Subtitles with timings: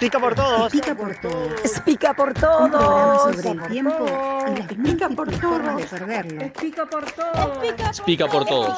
[0.00, 0.62] Explica por todos.
[0.72, 1.60] Explica por todos.
[1.60, 3.34] Explica por Un programa todos.
[3.36, 4.06] sobre el tiempo
[4.48, 5.78] y las por todo.
[5.78, 7.68] Explica por todos.
[7.68, 8.76] Explica por todo.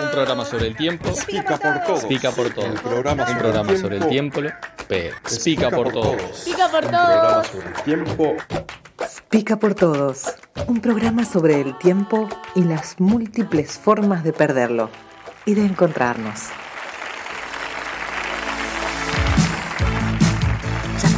[0.00, 1.08] Un programa sobre el tiempo.
[1.10, 1.96] Explica por todo.
[1.96, 2.70] Explica por todos.
[2.70, 4.40] Un programa sobre el tiempo.
[4.40, 6.22] explica por todos.
[6.22, 7.44] Explica por Un programa todo.
[7.44, 8.36] sobre el tiempo.
[9.28, 10.24] Pica por todos.
[10.68, 14.88] Un programa sobre el tiempo y las múltiples formas de perderlo
[15.44, 16.44] y de encontrarnos.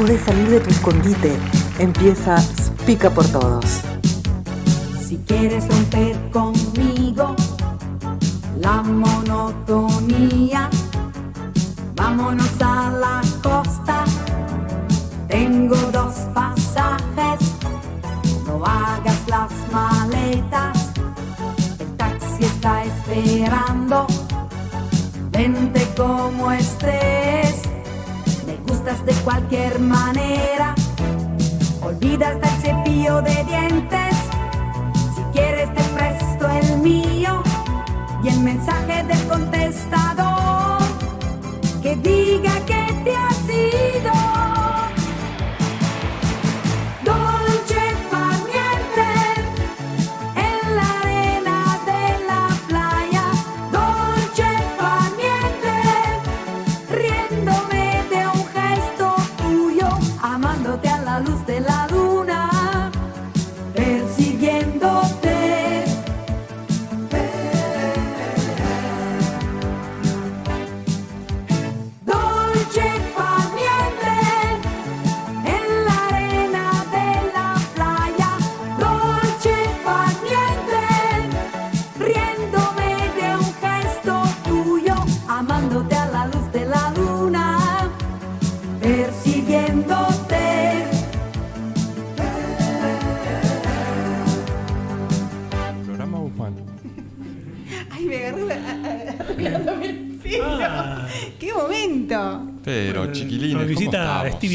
[0.04, 1.32] Podés salir de tu escondite.
[1.78, 2.36] Empieza
[2.84, 3.64] Pica por todos.
[5.02, 7.34] Si quieres romper conmigo
[8.60, 10.68] la monotonía,
[11.96, 14.04] vámonos a la costa.
[15.26, 17.40] Tengo dos pasajes,
[18.46, 20.92] no hagas las maletas.
[21.78, 24.06] El taxi está esperando.
[25.30, 27.34] Vente como estés,
[28.85, 30.74] de cualquier manera.
[31.80, 34.15] Olvidas del cepillo de dientes.
[35.15, 37.43] Si quieres te presto el mío
[38.23, 40.82] y el mensaje del contestador
[41.82, 44.23] que diga que te has ido.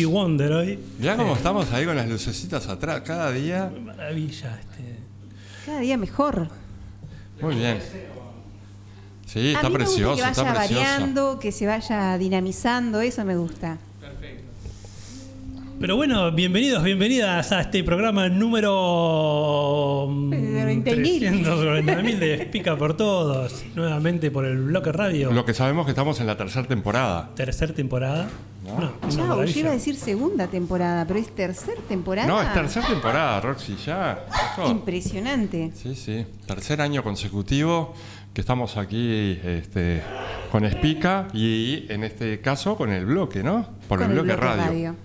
[0.09, 0.79] Wonder hoy.
[0.97, 3.71] Mirá cómo estamos ahí con las lucecitas atrás, cada día.
[3.83, 4.59] Maravilla.
[4.59, 4.99] Este.
[5.65, 6.49] Cada día mejor.
[7.41, 7.79] Muy bien.
[9.25, 10.81] Sí, a está mí me gusta precioso, que vaya está precioso.
[10.81, 13.77] variando, que se vaya dinamizando, eso me gusta.
[15.79, 21.45] Pero bueno, bienvenidos, bienvenidas a este programa número mm, 20.000.
[21.45, 23.63] 390.000 de Pica por Todos.
[23.75, 25.31] Nuevamente por el Bloque Radio.
[25.31, 27.29] Lo que sabemos que estamos en la tercera temporada.
[27.33, 28.27] Tercer temporada.
[28.65, 28.77] No.
[28.77, 32.27] No, Chao, yo iba a decir segunda temporada, pero es tercer temporada.
[32.27, 34.25] No, es tercera temporada, Roxy, ya.
[34.67, 35.71] Impresionante.
[35.75, 36.25] Sí, sí.
[36.45, 37.93] Tercer año consecutivo
[38.33, 40.01] que estamos aquí este,
[40.51, 43.65] con Espica y en este caso con el bloque, ¿no?
[43.87, 44.95] Por Con el bloque, radio.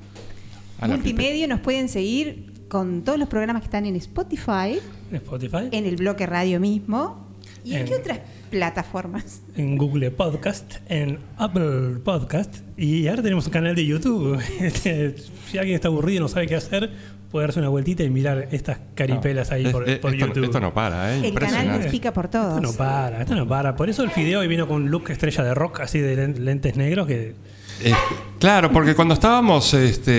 [0.83, 4.79] Multimedia nos pueden seguir con todos los programas que están en Spotify,
[5.11, 7.25] En Spotify, en el bloque radio mismo.
[7.65, 8.19] ¿Y en, En- qué otras
[8.51, 9.41] plataformas?
[9.57, 14.39] en Google Podcast, en Apple Podcast y ahora tenemos un canal de YouTube.
[14.61, 15.15] Este,
[15.51, 16.91] si alguien está aburrido y no sabe qué hacer,
[17.31, 20.45] puede darse una vueltita y mirar estas caripelas ahí Es- por, es- por esto, YouTube.
[20.45, 21.17] esto no para, ¿eh?
[21.17, 21.83] El canal Impresionante.
[21.83, 22.57] explica por todos.
[22.57, 23.77] Esto no para, esto no para.
[23.77, 26.45] Por eso el video hoy vino con un look estrella de rock, así de len-
[26.45, 27.35] lentes negros, que
[27.81, 27.97] Este,
[28.39, 30.13] claro, porque cuando estábamos este,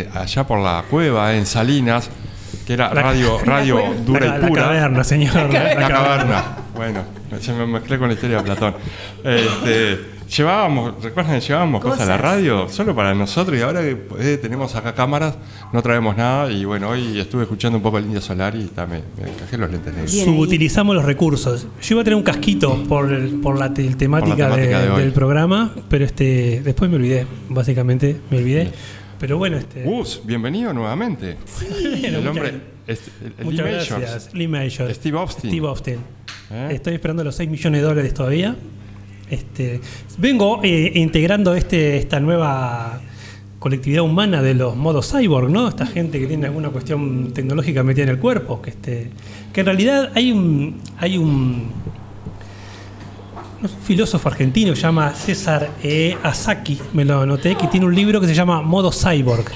[0.00, 2.08] eh, allá por la cueva en Salinas,
[2.66, 4.62] que era La- radio, radio dura la, y la pura.
[4.64, 5.52] caverna, señor.
[5.52, 6.44] La, La caverna.
[6.82, 7.04] Bueno,
[7.40, 8.74] se me mezclé con la historia de Platón.
[9.22, 9.98] Este,
[10.36, 11.38] llevábamos, ¿recuerdan?
[11.38, 14.92] que Llevábamos cosas, a la radio solo para nosotros y ahora que eh, tenemos acá
[14.92, 15.36] cámaras,
[15.72, 16.50] no traemos nada.
[16.50, 19.56] Y bueno, hoy estuve escuchando un poco el Indio Solar y ta, me, me encajé
[19.58, 20.12] los lentes negros.
[20.12, 20.24] Bien.
[20.24, 21.68] Subutilizamos los recursos.
[21.82, 24.90] Yo iba a tener un casquito por, el- por la te- temática, temática de- de
[24.90, 25.00] hoy.
[25.02, 28.72] del programa, pero este después me olvidé, básicamente me olvidé.
[29.20, 29.84] Pero bueno, este.
[29.84, 31.36] Gus, bienvenido nuevamente.
[32.02, 32.54] el muchas- hombre,
[32.88, 33.88] este, el- el Muchas Lee Majors.
[33.90, 34.34] gracias.
[34.34, 34.96] Lee Majors.
[34.96, 35.50] Steve Austin.
[35.50, 35.96] Steve Austin.
[36.52, 36.68] ¿Eh?
[36.72, 38.54] Estoy esperando los 6 millones de dólares todavía.
[39.30, 39.80] Este,
[40.18, 43.00] vengo eh, integrando este, esta nueva
[43.58, 45.68] colectividad humana de los modos cyborg, ¿no?
[45.68, 49.10] Esta gente que tiene alguna cuestión tecnológica metida en el cuerpo, que este,
[49.52, 51.70] que en realidad hay un hay un,
[53.62, 56.18] un filósofo argentino que se llama César E.
[56.22, 59.46] Asaki, me lo anoté, que tiene un libro que se llama Modo Cyborg.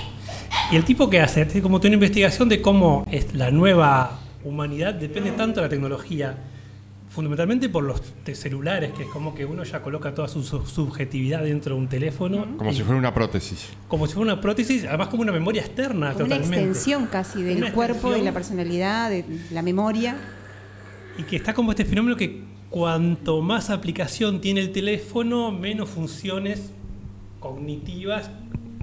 [0.72, 4.20] Y el tipo que hace, hace como tiene una investigación de cómo es la nueva
[4.44, 6.38] humanidad depende tanto de la tecnología,
[7.16, 8.02] fundamentalmente por los
[8.34, 11.88] celulares, que es como que uno ya coloca toda su su- subjetividad dentro de un
[11.88, 13.70] teléfono, Como y- si fuera una prótesis.
[13.88, 16.56] como si fuera una prótesis, además como una memoria externa Como una totalmente.
[16.66, 20.14] extensión casi del Una cuerpo, de la personalidad, de la memoria.
[21.18, 26.70] Y que está como este fenómeno que cuanto más aplicación tiene el teléfono, menos funciones
[27.40, 28.30] cognitivas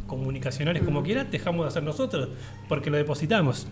[0.08, 2.30] comunicacionales como quieras, dejamos de hacer nosotros,
[2.68, 3.68] porque lo depositamos.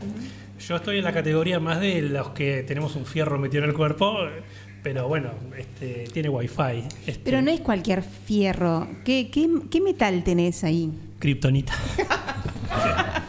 [0.60, 3.76] Yo estoy en la categoría más de los que tenemos un fierro metido en el
[3.76, 4.18] cuerpo,
[4.84, 6.84] pero bueno, este, tiene wifi.
[7.06, 8.88] Este, Pero no es cualquier fierro.
[9.06, 10.92] ¿Qué, qué, qué metal tenés ahí?
[11.20, 11.74] Kryptonita.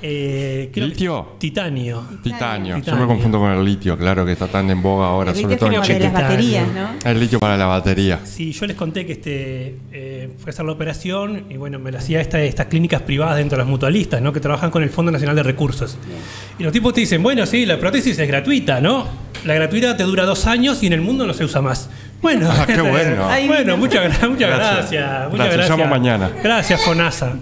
[0.00, 1.28] Eh, creo ¿Litio?
[1.38, 2.04] Titanio.
[2.22, 2.78] Titanio.
[2.78, 5.54] Yo me confundo con el litio, claro, que está tan en boga ahora, El sobre
[5.54, 6.00] litio todo en Chile.
[6.00, 7.10] las baterías, ¿no?
[7.10, 8.20] El litio para la batería.
[8.24, 11.90] Sí, yo les conté que este, eh, fue a hacer la operación y bueno, me
[11.90, 14.32] la hacía esta, estas clínicas privadas dentro de las mutualistas, ¿no?
[14.32, 15.98] Que trabajan con el Fondo Nacional de Recursos.
[16.58, 19.06] Y los tipos te dicen, bueno, sí, la prótesis es gratuita, ¿no?
[19.44, 21.90] La gratuita te dura dos años y en el mundo no se usa más.
[22.22, 23.28] Bueno, Ah, qué bueno.
[23.46, 24.90] Bueno, muchas, muchas Gracias.
[24.92, 25.30] gracias.
[25.30, 26.30] Muchas Gracias, mañana.
[26.42, 27.32] Gracias, FONASA.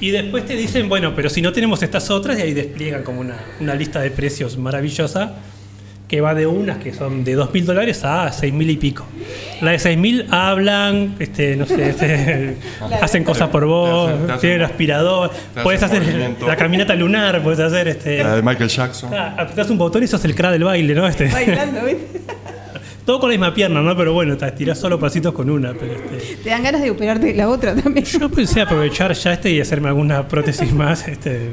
[0.00, 3.20] Y después te dicen, bueno, pero si no tenemos estas otras, y ahí despliegan como
[3.20, 5.34] una, una lista de precios maravillosa
[6.06, 9.04] que va de unas que son de dos mil dólares a seis mil y pico.
[9.60, 12.56] La de seis mil hablan, este, no sé, este,
[13.02, 15.30] hacen cosas por vos, Te hacen- te hacen- tienen aspirador,
[15.62, 16.46] puedes hacer movimiento.
[16.46, 18.22] la caminata lunar, puedes hacer este.
[18.24, 19.10] La de Michael Jackson.
[19.12, 21.06] Ah, apretás un botón y sos el cra del baile, ¿no?
[21.06, 22.20] Este, Bailando, ¿viste?
[23.08, 23.96] todo con la misma pierna, ¿no?
[23.96, 25.72] Pero bueno, te estirás solo pasitos con una.
[25.72, 28.04] Pero este, Te dan ganas de operarte la otra también.
[28.04, 31.52] yo pensé aprovechar ya este y hacerme alguna prótesis más, este,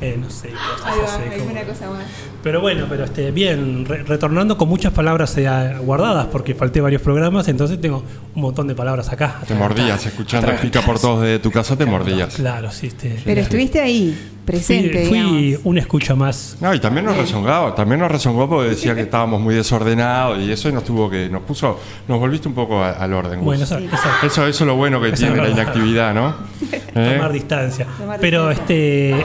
[0.00, 2.04] eh, no sé, cosas Ahí va, así, como- alguna cosa más.
[2.42, 5.46] Pero bueno, pero este, bien, re- retornando con muchas palabras eh,
[5.82, 8.02] guardadas porque falté varios programas, entonces tengo
[8.34, 9.40] un montón de palabras acá.
[9.46, 12.36] Te mordías, escuchando Pica por todos de tu casa, te mordías.
[12.36, 12.86] Claro, sí.
[12.86, 14.16] Este, Pero estuviste ahí,
[14.46, 16.56] presente, fui, fui una escucha más.
[16.60, 20.50] No, y también nos rezongaba, también nos rezongó porque decía que estábamos muy desordenados y
[20.50, 21.78] eso y nos tuvo que, nos puso,
[22.08, 23.44] nos volviste un poco a- al orden.
[23.44, 26.34] Bueno, esa- esa- Eso, eso es lo bueno que Eso tiene la inactividad, ¿no?
[26.94, 27.14] ¿Eh?
[27.16, 27.86] tomar distancia.
[27.98, 28.74] Tomar Pero distancia.
[28.76, 29.24] este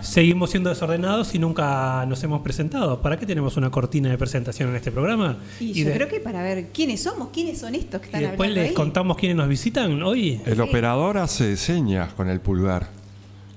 [0.00, 3.02] seguimos siendo desordenados y nunca nos hemos presentado.
[3.02, 5.36] ¿Para qué tenemos una cortina de presentación en este programa?
[5.60, 8.22] Y, yo de- creo que para ver quiénes somos, quiénes son estos que y están
[8.22, 8.74] después hablando les ahí.
[8.74, 10.40] contamos quiénes nos visitan hoy.
[10.46, 12.88] El operador hace señas con el pulgar.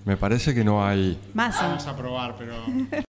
[0.05, 1.17] Me parece que no hay.
[1.33, 1.55] Más.
[1.61, 3.05] Vamos a probar, pero.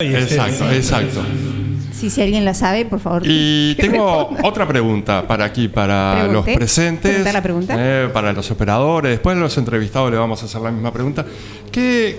[0.00, 1.22] Exacto, exacto.
[1.92, 3.22] Sí, si alguien la sabe, por favor.
[3.24, 4.48] Y tengo responda.
[4.48, 7.74] otra pregunta para aquí, para los presentes, ¿Preguntar la pregunta?
[7.76, 9.10] eh, para los operadores.
[9.10, 11.26] Después de los entrevistados le vamos a hacer la misma pregunta.
[11.72, 12.16] ¿Qué,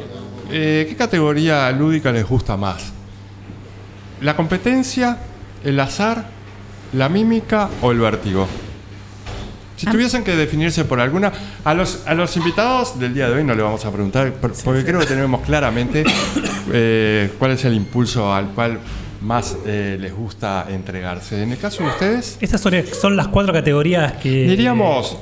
[0.52, 2.92] eh, ¿Qué categoría lúdica les gusta más?
[4.20, 5.18] ¿La competencia,
[5.64, 6.26] el azar,
[6.92, 8.46] la mímica o el vértigo?
[9.78, 9.92] Si Ah.
[9.94, 11.32] tuviesen que definirse por alguna,
[11.64, 14.52] a los, a los invitados del día de hoy no le vamos a preguntar, por-
[14.66, 16.04] porque creo que tenemos claramente
[16.74, 18.80] eh, cuál es el impulso al cual
[19.22, 21.42] más eh, les gusta entregarse.
[21.44, 25.18] En el caso de ustedes, Estas son, son las cuatro categorías que, diríamos...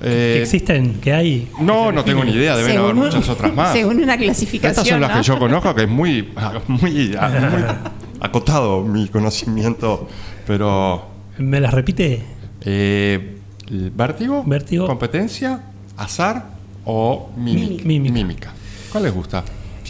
[0.00, 1.50] que eh, existen, que hay.
[1.60, 3.72] no, no tengo ni idea, deben haber muchas otras más.
[3.72, 4.70] Según una clasificación.
[4.70, 5.16] Estas son las ¿no?
[5.16, 6.32] que yo conozco, que es muy,
[6.68, 7.66] muy, muy
[8.20, 10.08] acotado mi conocimiento,
[10.46, 11.10] pero...
[11.38, 12.22] ¿Me las repite?
[12.62, 13.36] Eh,
[13.70, 14.44] ¿Vértigo?
[14.46, 14.86] Vértigo.
[14.86, 15.60] ¿Competencia?
[15.96, 16.54] ¿Azar?
[16.84, 17.84] ¿O mímica?
[17.84, 18.52] Mímica.
[18.90, 19.44] ¿Cuál les gusta?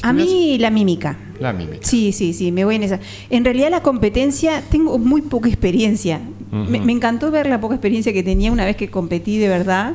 [0.09, 1.17] A mí la mímica.
[1.41, 1.79] La mímica.
[1.87, 3.01] Sí, sí, sí, me voy en esa.
[3.31, 6.21] En realidad la competencia, tengo muy poca experiencia.
[6.53, 9.95] me, encantó ver la poca experiencia que tenía una vez que competí de verdad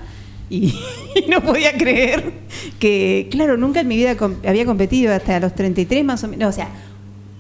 [0.50, 0.74] y,
[1.16, 2.34] y no podía creer
[2.80, 6.50] que, claro, nunca en mi vida com- había competido hasta los 33 más o menos.
[6.50, 6.70] O sea,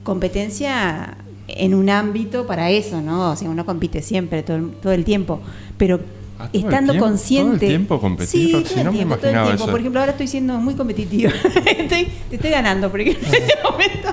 [0.03, 3.31] competencia en un ámbito para eso, ¿no?
[3.31, 5.41] O sea, uno compite siempre, todo todo el tiempo.
[5.77, 5.99] Pero
[6.41, 7.07] Ah, ¿todo el estando tiempo?
[7.09, 7.49] consciente.
[7.57, 9.53] ¿Todo el tiempo competir, Sí, todo el No me tiempo, todo el tiempo.
[9.55, 9.65] eso.
[9.71, 11.31] Por ejemplo, ahora estoy siendo muy competitiva.
[11.77, 14.09] Estoy- te estoy ganando, por ejemplo, en este momento.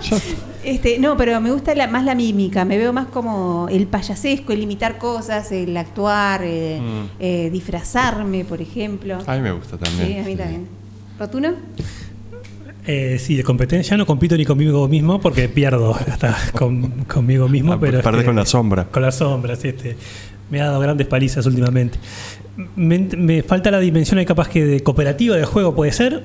[0.65, 2.65] Este, no, pero me gusta la- más la mímica.
[2.65, 7.05] Me veo más como el payasesco, el imitar cosas, el actuar, eh, Mm.
[7.21, 9.19] eh, disfrazarme, por ejemplo.
[9.25, 10.09] A mí me gusta también.
[10.09, 10.37] Sí, a mí sí.
[10.37, 10.67] también.
[11.21, 11.51] ¿Rotuno?
[12.89, 17.73] Eh, sí, de competencia no compito ni conmigo mismo porque pierdo hasta con- conmigo mismo.
[17.73, 18.85] Ah, pero perdés este, con la sombra.
[18.85, 19.69] Con la sombra, sí.
[19.69, 19.97] Este.
[20.51, 21.99] Me ha dado grandes palizas últimamente.
[22.77, 26.23] Me, me falta la dimensión ahí capaz que de cooperativa del juego, ¿puede ser?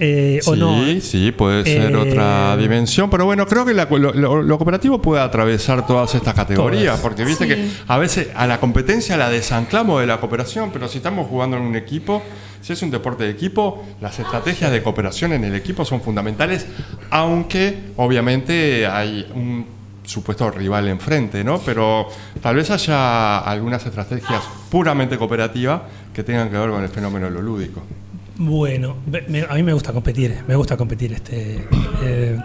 [0.00, 0.80] Eh, sí, ¿O no?
[1.00, 5.02] sí, puede ser Eh, otra dimensión, pero bueno, creo que la- lo, lo- lo cooperativo
[5.02, 7.00] puede atravesar todas estas categorías, Todas.
[7.00, 7.50] porque viste Sí.
[7.54, 11.56] que a veces a la competencia la desanclamos de la cooperación, pero si estamos jugando
[11.56, 12.22] en un equipo,
[12.60, 16.66] si es un deporte de equipo, las estrategias de cooperación en el equipo son fundamentales,
[17.10, 19.66] aunque obviamente hay un
[20.08, 21.60] supuesto rival enfrente, ¿no?
[21.60, 22.08] Pero
[22.40, 27.32] tal vez haya algunas estrategias puramente cooperativas que tengan que ver con el fenómeno de
[27.32, 27.82] lo lúdico.
[28.36, 28.96] Bueno,
[29.48, 31.12] a mí me gusta competir, me gusta competir.
[31.12, 31.66] este
[32.02, 32.38] eh,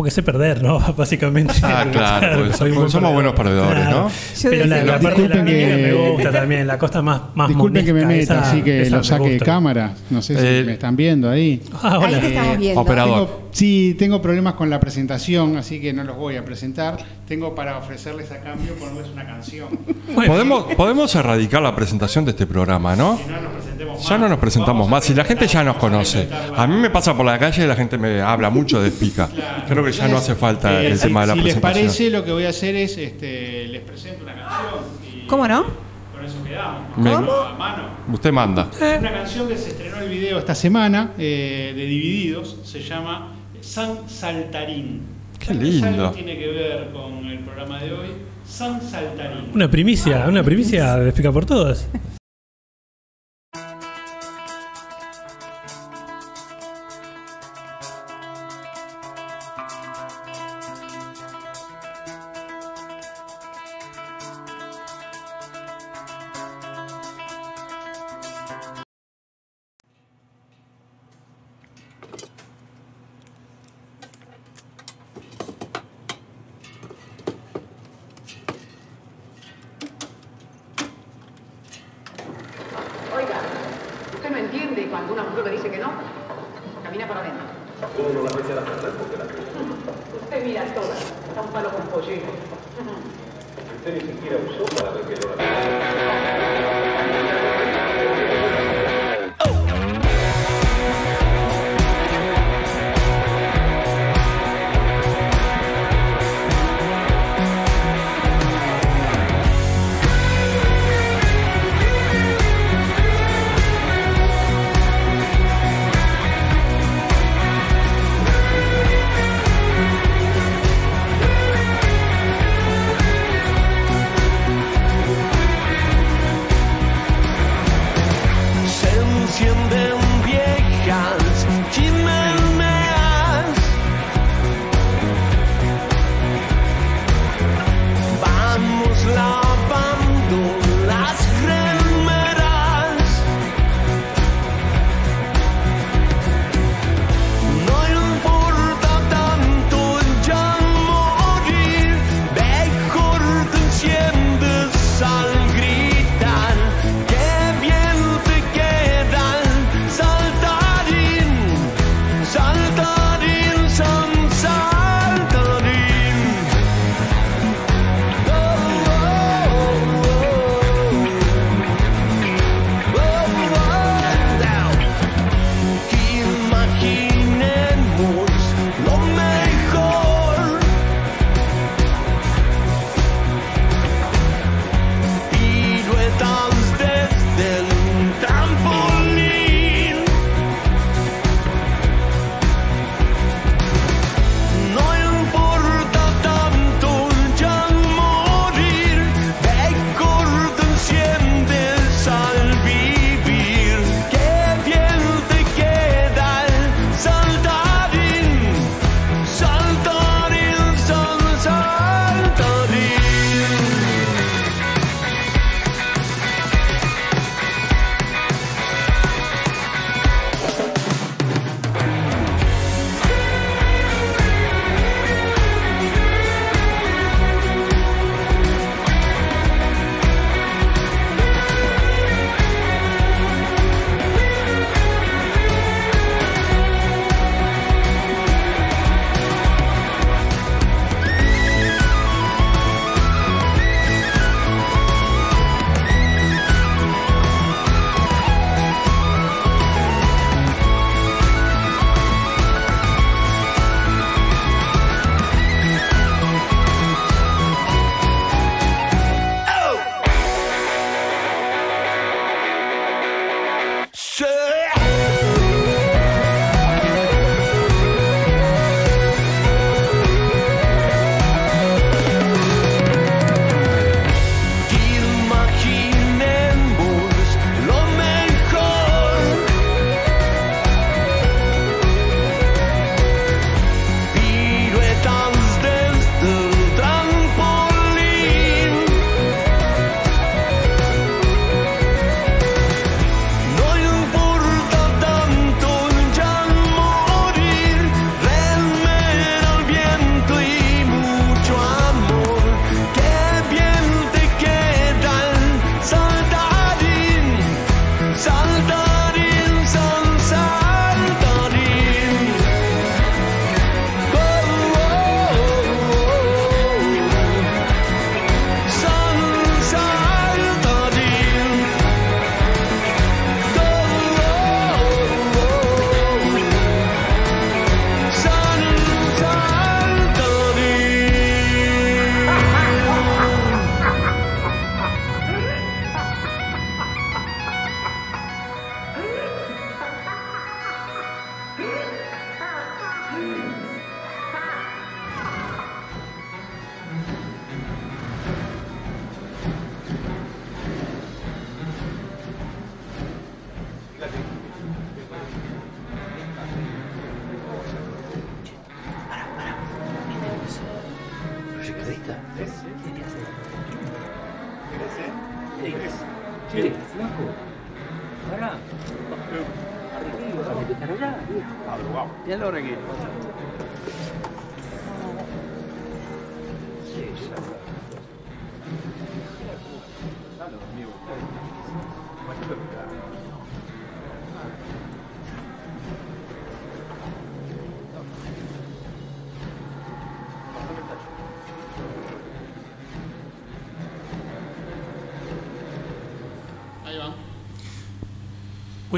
[0.00, 0.78] Porque sé perder, ¿no?
[0.96, 1.52] Básicamente.
[1.62, 4.08] Ah, claro, pues, soy porque muy somos buenos perdedores, ¿no?
[4.08, 7.48] Yo Pero la, la parte de la que- me gusta también, la costa más, más
[7.48, 9.92] Disculpen que me meta, esa- así que lo saque de cámara.
[10.08, 11.60] No sé si Eh, me están viendo ahí.
[11.82, 12.16] Ah, hola.
[12.16, 12.80] Ahí te estamos viendo.
[12.80, 13.26] Operador.
[13.26, 16.96] Tengo- sí, tengo problemas con la presentación, así que no los voy a presentar.
[17.28, 19.68] Tengo para ofrecerles a cambio ponerles una canción.
[20.14, 23.16] Bueno, Podemos, podemos erradicar la presentación de este programa, ¿no?
[23.16, 26.28] Si no nos presentemos Ya no nos presentamos más y la gente ya nos conoce.
[26.56, 29.28] A mí me pasa por la calle y la gente me habla mucho de Spica.
[29.68, 31.84] Creo que ya no hace falta Eh, el si, tema de la si les presentación.
[31.86, 34.84] parece, lo que voy a hacer es este, les presento una canción.
[35.22, 35.64] Y ¿Cómo no?
[36.12, 36.96] Con eso quedamos.
[36.98, 37.20] Me- A
[37.58, 37.82] mano.
[38.12, 38.68] Usted manda.
[38.98, 44.08] Una canción que se estrenó el video esta semana eh, de Divididos se llama San
[44.08, 45.02] Saltarín.
[45.38, 45.86] Qué lindo.
[45.86, 48.08] algo tiene que ver con el programa de hoy.
[48.44, 49.50] San Saltarín.
[49.54, 51.88] Una primicia, una primicia de Explica por Todas.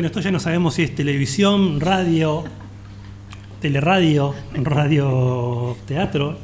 [0.02, 2.42] Bueno, esto ya no sabemos si es televisión, radio,
[3.60, 6.38] teleradio, radio teatro.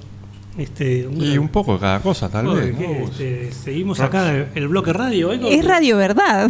[0.56, 2.76] Este, Y un poco de cada cosa, tal vez.
[2.78, 5.30] Este, seguimos acá el bloque radio.
[5.30, 6.48] Hoy, Es radio verdad.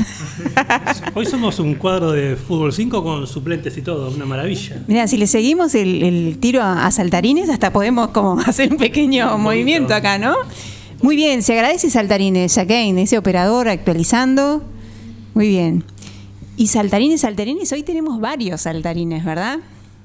[1.15, 4.83] hoy somos un cuadro de fútbol 5 con suplentes y todo, una maravilla.
[4.87, 8.77] Mira, si le seguimos el, el tiro a, a saltarines, hasta podemos como hacer un
[8.77, 10.35] pequeño movimiento acá, ¿no?
[11.01, 14.63] Muy bien, se agradece saltarines, Jacqueline, ese operador actualizando.
[15.33, 15.85] Muy bien.
[16.59, 19.59] Y saltarines, saltarines, hoy tenemos varios saltarines, ¿verdad?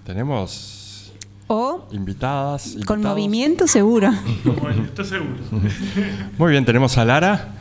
[0.05, 1.11] Tenemos
[1.47, 2.75] O invitadas.
[2.85, 2.99] con invitados.
[3.17, 4.11] movimiento seguro.
[4.85, 5.35] Estoy seguro.
[6.37, 7.55] Muy bien, tenemos a Lara,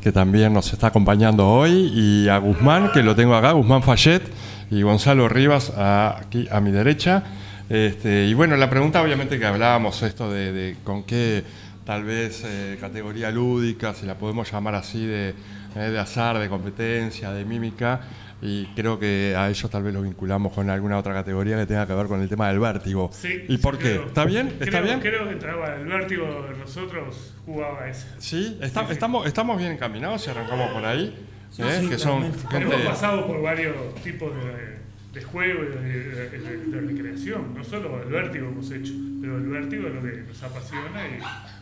[0.00, 4.22] que también nos está acompañando hoy, y a Guzmán, que lo tengo acá, Guzmán Fayet,
[4.70, 7.24] y Gonzalo Rivas a- aquí a mi derecha.
[7.68, 11.44] Este, y bueno, la pregunta obviamente que hablábamos, esto de, de con qué
[11.84, 15.34] tal vez eh, categoría lúdica, si la podemos llamar así, de,
[15.74, 18.00] de azar, de competencia, de mímica,
[18.40, 21.86] y creo que a ellos tal vez lo vinculamos con alguna otra categoría que tenga
[21.86, 23.10] que ver con el tema del vértigo.
[23.12, 23.90] Sí, ¿Y por sí, qué?
[23.94, 24.06] creo.
[24.06, 24.46] ¿Está bien?
[24.48, 25.00] ¿Está creo, bien?
[25.00, 28.06] Creo que entraba el vértigo, nosotros jugaba ese.
[28.18, 31.26] Sí, está- Estamos, estamos bien encaminados si arrancamos por ahí.
[31.50, 31.78] Sí, ¿eh?
[31.80, 32.24] sí, que son.
[32.52, 34.78] Hemos pasado por varios tipos de,
[35.18, 37.54] de juego y de, de- de- de recreación.
[37.54, 41.18] No solo el vértigo hemos hecho, pero el vértigo es lo que nos apasiona y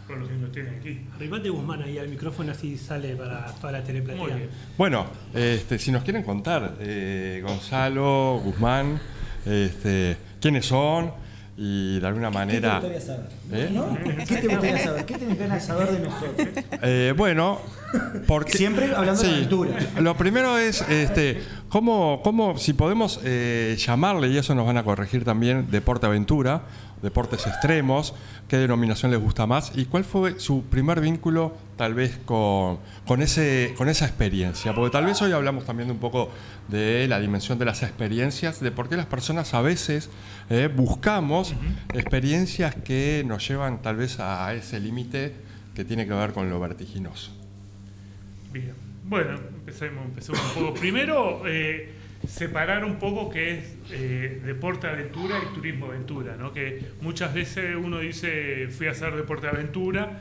[0.07, 1.01] por lo que nos tiene aquí.
[1.14, 4.23] Arribate Guzmán ahí al micrófono así sale para, para teleplatea.
[4.23, 4.51] Muy bien.
[4.79, 9.01] Bueno, este, si nos quieren contar, eh, Gonzalo, Guzmán,
[9.45, 11.12] este, quiénes son
[11.59, 12.73] y de alguna ¿Qué te manera.
[12.81, 13.27] gustaría saber?
[13.51, 13.71] ¿Eh?
[13.73, 13.99] ¿No?
[14.29, 15.07] ¿Qué te gustaría saber?
[15.07, 16.49] ¿Qué tenés ganas de saber de nosotros?
[16.83, 17.61] Eh, bueno,
[18.27, 19.79] porque Siempre hablando de aventura.
[20.01, 21.40] Lo primero es, este,
[21.71, 26.62] cómo, cómo, si podemos eh, llamarle y eso nos van a corregir también deporte aventura,
[27.02, 28.14] deportes extremos,
[28.48, 33.22] qué denominación les gusta más y cuál fue su primer vínculo tal vez con, con
[33.22, 36.30] ese, con esa experiencia, porque tal vez hoy hablamos también de un poco
[36.68, 40.11] de la dimensión de las experiencias, de por qué las personas a veces
[40.48, 41.54] eh, buscamos
[41.92, 45.35] experiencias que nos llevan tal vez a ese límite
[45.74, 47.32] que tiene que ver con lo vertiginoso.
[48.52, 48.87] Bien.
[49.09, 50.74] Bueno, empecemos, empecemos un poco.
[50.80, 51.92] Primero, eh,
[52.27, 56.53] separar un poco qué es eh, deporte aventura y turismo aventura, ¿no?
[56.53, 60.21] Que muchas veces uno dice fui a hacer deporte aventura,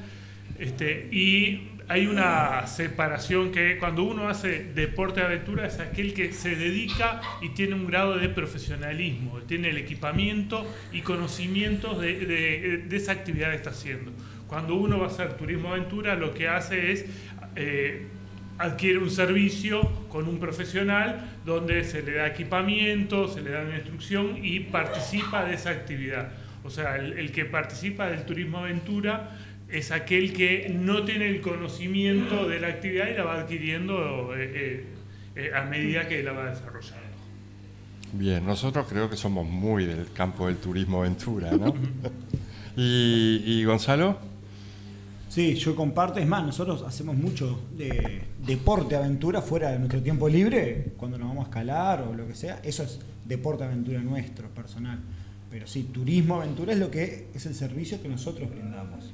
[0.60, 6.56] este, y hay una separación que cuando uno hace deporte aventura es aquel que se
[6.56, 13.52] dedica y tiene un grado de profesionalismo, tiene el equipamiento y conocimientos de, esa actividad
[13.52, 14.12] que está haciendo.
[14.48, 17.06] Cuando uno va a hacer turismo aventura, lo que hace es
[17.56, 18.08] eh,
[18.58, 23.76] adquiere un servicio con un profesional donde se le da equipamiento, se le da una
[23.76, 26.30] instrucción y participa de esa actividad.
[26.64, 29.32] O sea, el, el que participa del turismo aventura
[29.70, 34.52] es aquel que no tiene el conocimiento de la actividad y la va adquiriendo eh,
[34.54, 34.86] eh,
[35.36, 37.04] eh, a medida que la va desarrollando.
[38.14, 41.74] Bien, nosotros creo que somos muy del campo del turismo aventura, ¿no?
[42.78, 44.20] y, y Gonzalo,
[45.36, 46.18] Sí, yo comparto.
[46.18, 51.28] Es más, nosotros hacemos mucho de deporte aventura fuera de nuestro tiempo libre, cuando nos
[51.28, 52.62] vamos a escalar o lo que sea.
[52.64, 54.98] Eso es deporte aventura nuestro, personal.
[55.52, 59.12] Pero sí, turismo aventura es lo que es el servicio que nosotros brindamos.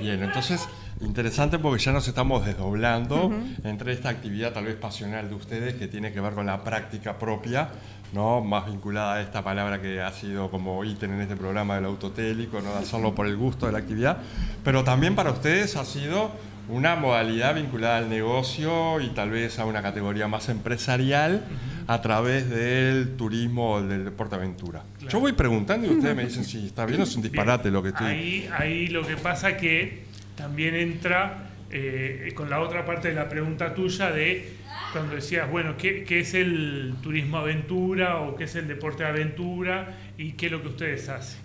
[0.00, 0.68] bien, entonces
[1.00, 3.32] interesante porque ya nos estamos desdoblando
[3.64, 7.18] entre esta actividad tal vez pasional de ustedes que tiene que ver con la práctica
[7.18, 7.70] propia,
[8.12, 8.40] ¿no?
[8.42, 12.60] Más vinculada a esta palabra que ha sido como ítem en este programa del autotélico,
[12.60, 12.72] ¿no?
[12.72, 14.18] De hacerlo por el gusto de la actividad,
[14.64, 16.30] pero también para ustedes ha sido
[16.68, 21.44] una modalidad vinculada al negocio y tal vez a una categoría más empresarial
[21.86, 24.82] a través del turismo o del deporte aventura.
[25.08, 27.82] Yo voy preguntando y ustedes me dicen si está bien o es un disparate lo
[27.82, 28.06] que estoy...
[28.06, 30.04] Ahí, ahí lo que pasa que
[30.36, 34.57] también entra eh, con la otra parte de la pregunta tuya de
[34.92, 39.94] cuando decías, bueno, ¿qué, qué es el turismo aventura o qué es el deporte aventura
[40.16, 41.40] y qué es lo que ustedes hacen?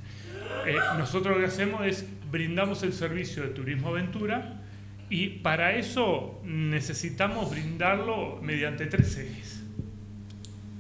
[0.68, 4.62] Eh, nosotros lo que hacemos es brindamos el servicio de turismo aventura
[5.10, 9.64] y para eso necesitamos brindarlo mediante tres ejes.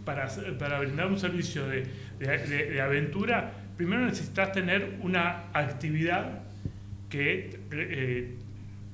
[0.05, 0.27] Para,
[0.59, 1.85] para brindar un servicio de,
[2.19, 6.41] de- de- de aventura, primero necesitas tener una actividad
[7.09, 8.35] que eh,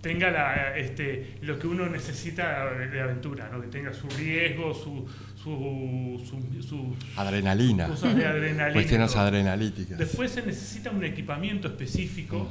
[0.01, 3.59] tenga la, este, lo que uno necesita de, aventura, ¿no?
[3.61, 7.87] que tenga su riesgo, su, su, su- su- Adrenalina.
[7.87, 8.73] cosas de adrenalina.
[8.73, 9.97] Cuestiones adrenalíticas.
[9.97, 12.47] Después se necesita un equipamiento específico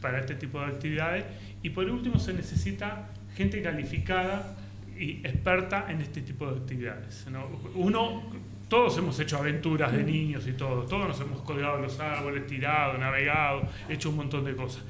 [0.00, 1.24] para este tipo de actividades
[1.62, 4.56] y por último se necesita gente calificada
[4.98, 7.26] y experta en este tipo de actividades.
[7.30, 7.46] ¿no?
[7.74, 8.22] Uno,
[8.68, 12.98] todos hemos hecho aventuras de niños y todo, todos nos hemos colgado los árboles, tirado,
[12.98, 14.82] navegado, hecho un montón de cosas.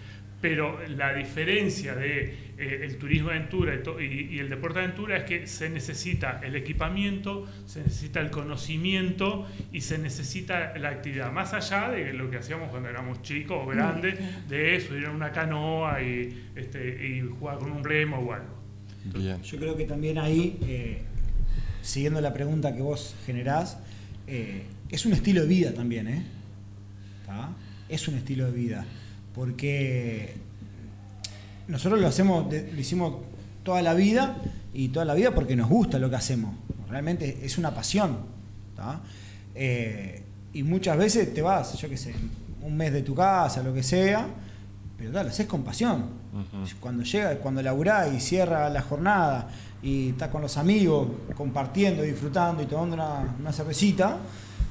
[0.42, 4.80] Pero la diferencia de eh, el turismo de aventura y, to- y- y el deporte
[4.80, 10.76] de aventura es que se necesita el equipamiento, se necesita el conocimiento y se necesita
[10.78, 11.32] la actividad.
[11.32, 15.30] Más allá de lo que hacíamos cuando éramos chicos o grandes, de subir a una
[15.32, 18.58] canoa y, este, y jugar con un remo o algo.
[19.16, 19.40] Bien.
[19.42, 21.02] Yo creo que también ahí, eh,
[21.82, 23.78] siguiendo la pregunta que vos generás,
[24.26, 26.22] eh, es un estilo de vida también, ¿eh?
[27.26, 27.50] ¿Tá?
[27.88, 28.84] Es un estilo de vida.
[29.34, 30.34] Porque
[31.68, 33.14] nosotros lo hacemos, lo hicimos
[33.62, 34.36] toda la vida
[34.74, 36.54] y toda la vida porque nos gusta lo que hacemos.
[36.88, 38.18] Realmente es una pasión.
[39.54, 42.14] Eh, y muchas veces te vas, yo qué sé,
[42.62, 44.26] un mes de tu casa, lo que sea,
[44.98, 46.04] pero tal, lo haces con pasión.
[46.80, 49.48] Cuando llega, cuando laburás y cierra la jornada
[49.82, 54.18] y estás con los amigos compartiendo, disfrutando y tomando una, una cervecita,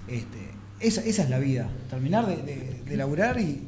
[0.07, 0.37] este,
[0.79, 1.67] esa, esa es la vida.
[1.89, 3.61] Terminar de, de- de laburar y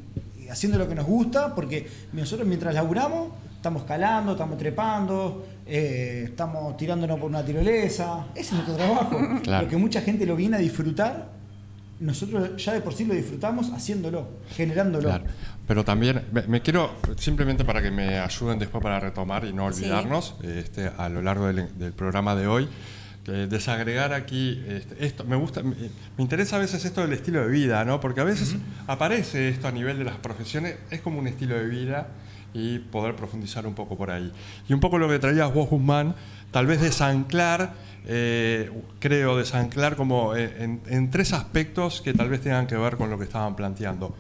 [0.54, 6.76] haciendo lo que nos gusta, porque nosotros mientras laburamos estamos calando, estamos trepando, eh, estamos
[6.78, 8.26] tirándonos por una tirolesa.
[8.36, 9.18] Ese es nuestro trabajo.
[9.44, 9.64] Claro.
[9.66, 11.30] Lo que mucha gente lo viene a disfrutar,
[12.00, 15.08] nosotros ya de por sí lo disfrutamos haciéndolo, generándolo.
[15.08, 15.24] Claro.
[15.66, 19.72] Pero también me, me quiero, simplemente para que me ayuden después para retomar y no
[19.72, 19.80] Sí.
[19.84, 22.68] olvidarnos, este, a lo largo del, del programa de hoy,
[23.32, 25.24] desagregar aquí este, esto.
[25.24, 25.90] Me gusta, me, me
[26.24, 28.00] interesa a veces esto del estilo de vida, ¿no?
[28.00, 28.56] Porque a veces
[28.88, 32.08] aparece esto a nivel de las profesiones, es como un estilo de vida
[32.54, 34.32] y poder profundizar un poco por ahí.
[34.68, 36.16] Y un poco lo que traías vos, Guzmán,
[36.52, 37.74] tal vez desanclar,
[38.06, 42.98] eh, creo, desanclar como en, en- en tres aspectos que tal vez tengan que ver
[42.98, 44.16] con lo que estaban planteando.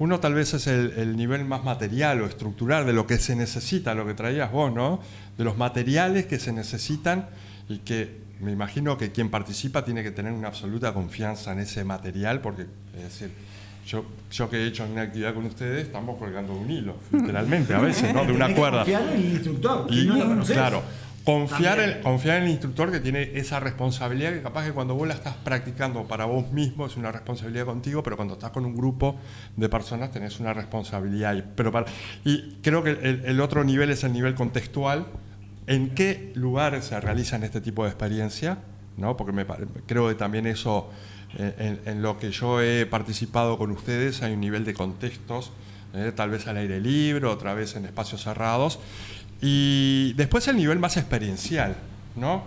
[0.00, 3.34] Uno tal vez es el, el nivel más material o estructural de lo que se
[3.34, 5.00] necesita, lo que traías vos, ¿no?
[5.38, 7.26] De los materiales que se necesitan
[7.68, 11.84] y que me imagino que quien participa tiene que tener una absoluta confianza en ese
[11.84, 13.30] material, porque, es decir,
[13.86, 17.80] yo, yo que he hecho una actividad con ustedes, estamos colgando un hilo, literalmente, a
[17.80, 18.24] veces, ¿no?
[18.24, 18.78] De una cuerda.
[18.78, 20.56] confiar en el instructor, Y, si no lo conocés.
[20.56, 20.82] claro,
[21.24, 25.08] confiar en, confiar en el instructor que tiene esa responsabilidad que capaz que cuando vos
[25.08, 28.76] la estás practicando para vos mismo es una responsabilidad contigo, pero cuando estás con un
[28.76, 29.16] grupo
[29.56, 31.34] de personas tenés una responsabilidad.
[31.34, 31.86] Y, pero para,
[32.24, 35.06] y creo que el, el otro nivel es el nivel contextual.
[35.68, 38.56] ¿En qué lugares se realizan este tipo de experiencia?
[38.96, 39.18] ¿No?
[39.18, 39.44] Porque me
[39.86, 40.88] creo que también eso,
[41.36, 45.52] eh, en, en lo que yo he participado con ustedes, hay un nivel de contextos,
[45.92, 48.78] eh, tal vez al aire libre, otra vez en espacios cerrados.
[49.42, 51.76] Y después el nivel más experiencial,
[52.16, 52.44] ¿no?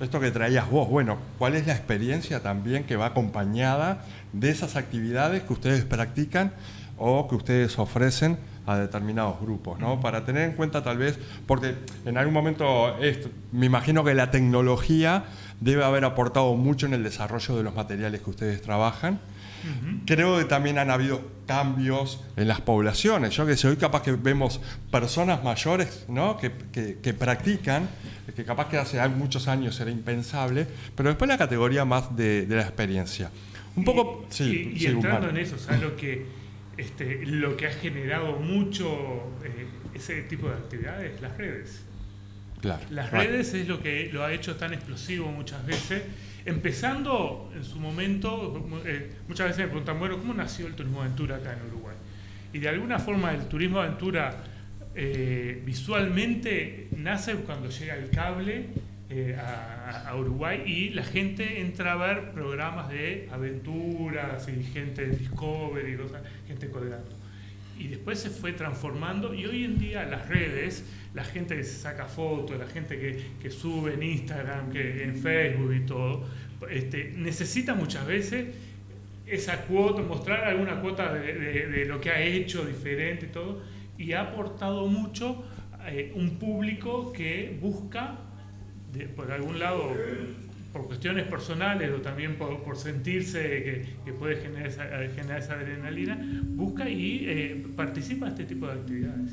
[0.00, 4.76] Esto que traías vos, bueno, ¿cuál es la experiencia también que va acompañada de esas
[4.76, 6.54] actividades que ustedes practican
[6.96, 10.00] o que ustedes ofrecen a determinados grupos, ¿no?
[10.00, 11.74] Para tener en cuenta tal vez, porque
[12.06, 15.24] en algún momento esto, me imagino que la tecnología
[15.60, 19.20] debe haber aportado mucho en el desarrollo de los materiales que ustedes trabajan.
[20.04, 23.34] Creo que también han habido cambios en las poblaciones.
[23.34, 26.36] Yo que sé, hoy capaz que vemos personas mayores ¿no?
[26.36, 27.88] que, que- que practican,
[28.36, 32.56] que capaz que hace muchos años era impensable, pero después la categoría más de, de
[32.56, 33.30] la experiencia.
[33.76, 35.36] Un poco, sí, y, y sí, entrando Guzmán.
[35.38, 36.26] en eso, ¿sabes lo que,
[36.76, 41.20] este, lo que ha generado mucho eh, ese tipo de actividades?
[41.20, 41.84] Las redes.
[42.60, 42.82] Claro.
[42.90, 43.22] Las Right.
[43.24, 46.02] redes es lo que lo ha hecho tan explosivo muchas veces.
[46.46, 51.06] Empezando en su momento, eh, muchas veces me preguntan, bueno, ¿cómo nació el turismo de
[51.06, 51.96] aventura acá en Uruguay?
[52.52, 54.44] Y de alguna forma el turismo de aventura
[54.94, 58.66] eh, visualmente nace cuando llega el cable
[59.10, 65.16] eh, a, Uruguay y la gente entra a ver programas de aventuras y gente de
[65.16, 67.10] Discovery, cosas, gente colgando.
[67.78, 71.76] Y después se fue transformando y hoy en día las redes, la gente que se
[71.80, 76.24] saca fotos, la gente que, que sube en Instagram, que en Facebook y todo,
[76.70, 78.54] este, necesita muchas veces
[79.26, 83.60] esa cuota, mostrar alguna cuota de, de- de lo que ha hecho diferente y todo,
[83.98, 85.44] y ha aportado mucho
[85.88, 88.18] eh, un público que busca,
[89.16, 89.92] por algún lado,
[90.72, 95.54] por cuestiones personales o también por, por sentirse que, que puede generar esa, generar esa
[95.54, 99.30] adrenalina, busca y eh, participa en este tipo de actividades.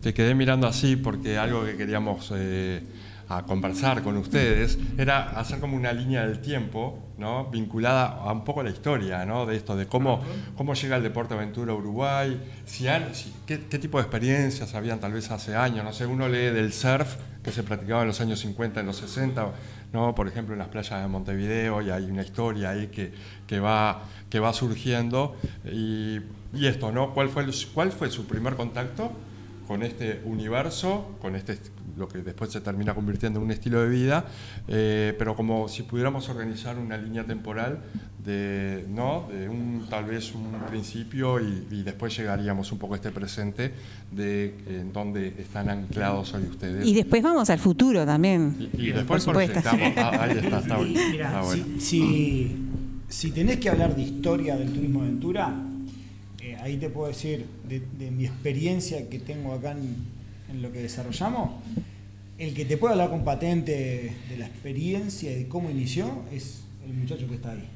[0.00, 2.82] Te quedé mirando así porque algo que queríamos eh,
[3.28, 7.46] a conversar con ustedes era hacer como una línea del tiempo, ¿no?
[7.46, 9.46] vinculada a un poco a la historia ¿no?
[9.46, 10.22] de esto, de cómo,
[10.56, 14.74] cómo llega el deporte aventura a Uruguay, si han- si- qué, qué tipo de experiencias
[14.74, 18.08] habían tal vez hace años, no sé, uno lee del surf que se practicaba en
[18.08, 19.52] los años 50, en los 60,
[19.92, 20.14] ¿no?
[20.14, 23.12] por ejemplo en las playas de Montevideo, y hay una historia ahí que,
[23.46, 25.36] que, va, que va surgiendo,
[25.70, 26.20] y,
[26.54, 27.12] y esto, ¿no?
[27.14, 29.12] ¿Cuál fue, el- ¿cuál fue su primer contacto?
[29.66, 31.58] Con este universo, con este
[31.96, 34.24] lo que después se termina convirtiendo en un estilo de vida,
[34.68, 37.78] eh, pero como si pudiéramos organizar una línea temporal
[38.24, 39.28] de, ¿no?
[39.30, 43.72] de un, tal vez un principio y, y después llegaríamos un poco a este presente
[44.10, 46.86] de eh, en donde están anclados hoy ustedes.
[46.86, 48.70] Y después vamos al futuro también.
[48.72, 49.60] Y después por supuesto.
[49.60, 49.92] proyectamos.
[49.96, 51.64] Ah, ahí está, está, está bueno.
[51.78, 52.56] si, si,
[53.08, 55.54] si tenés que hablar de historia del turismo aventura,
[56.54, 59.96] eh, ahí te puedo decir de, de mi experiencia que tengo acá en,
[60.50, 61.50] en lo que desarrollamos.
[62.38, 66.62] El que te puede hablar con patente de la experiencia y de cómo inició es
[66.86, 67.68] el muchacho que está ahí.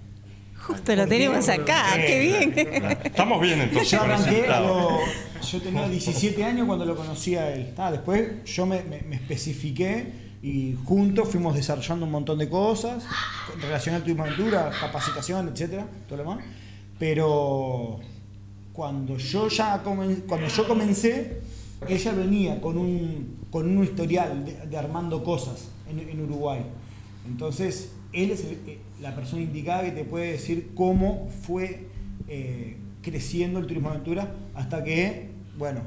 [0.57, 2.99] Justo lo tenemos acá, Eh, qué bien.
[3.05, 3.91] Estamos bien entonces.
[3.93, 4.61] Yo arranqué, a
[5.61, 7.73] tenía 17 años cuando lo conocí a él.
[7.77, 13.05] Ah, después yo me, me- me especifiqué y juntos fuimos desarrollando un montón de cosas
[13.61, 16.45] relacionadas al turismo aventura, capacitación, etcétera, todo lo demás.
[16.99, 18.01] Pero
[18.79, 21.39] cuando yo ya comen- cuando yo comencé,
[21.89, 26.61] ella venía con un, con un historial de, de armando cosas en, en Uruguay.
[27.27, 31.89] Entonces, él es el- eh, la persona indicada que te puede decir cómo fue
[32.29, 35.81] eh, creciendo el turismo aventura hasta que, bueno,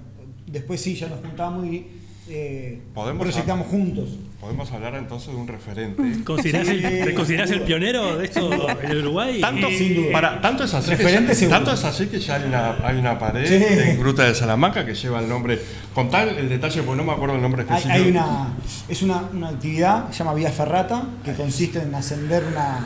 [0.52, 1.88] después sí, ya nos juntamos y
[2.28, 4.18] eh, Podemos proyectamos juntos.
[4.42, 6.02] Podemos hablar entonces de un referente.
[6.26, 8.50] ¿Considerás el, ¿Te considerás el pionero de esto
[8.82, 9.40] en Uruguay?
[9.40, 10.12] Tanto, Sin duda.
[10.12, 12.98] para, tanto, es así que Referente ya, tanto es así que ya hay una, hay
[12.98, 13.64] una pared Sí.
[13.92, 15.62] en Gruta de Salamanca que lleva el nombre.
[15.94, 17.94] Con tal el detalle, porque no me acuerdo el nombre Hay, específico.
[18.04, 18.48] hay una,
[18.90, 22.80] es una, una actividad, se llama Vía Ferrata, que consiste en ascender una,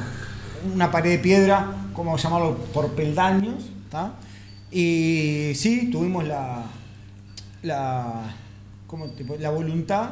[0.73, 3.63] una pared de piedra, como llamarlo, por peldaños.
[3.89, 4.11] ¿tá?
[4.71, 6.63] Y sí, tuvimos la,
[7.63, 8.23] la,
[8.87, 10.09] ¿cómo te la voluntad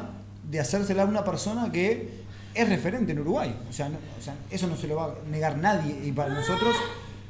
[0.50, 2.22] de hacérsela a una persona que
[2.54, 3.54] es referente en Uruguay.
[3.68, 5.98] O sea, no- o sea, eso no se lo va a negar nadie.
[6.04, 6.74] Y para nosotros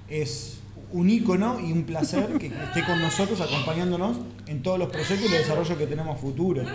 [0.08, 0.58] es
[0.92, 5.28] un ícono y un placer que esté con nosotros acompañándonos en todos los proyectos y
[5.30, 6.66] los desarrollos que tenemos futuros.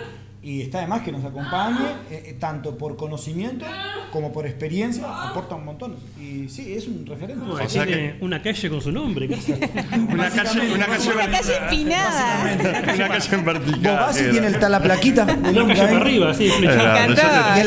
[0.42, 3.66] Y está además que nos acompañe, eh, eh, tanto por conocimiento
[4.10, 5.96] como por experiencia, aporta un montón.
[6.18, 7.44] Y sí, es un referente.
[7.68, 9.52] Tiene una calle con su nombre, casi.
[9.52, 12.56] Una calle, una calle, Una calle empinada.
[12.94, 13.80] una calle en vertical.
[13.82, 14.30] Vos vas y era.
[14.32, 15.22] tiene el- la plaquita.
[15.24, 17.06] Una calle para arriba, sí, flechada.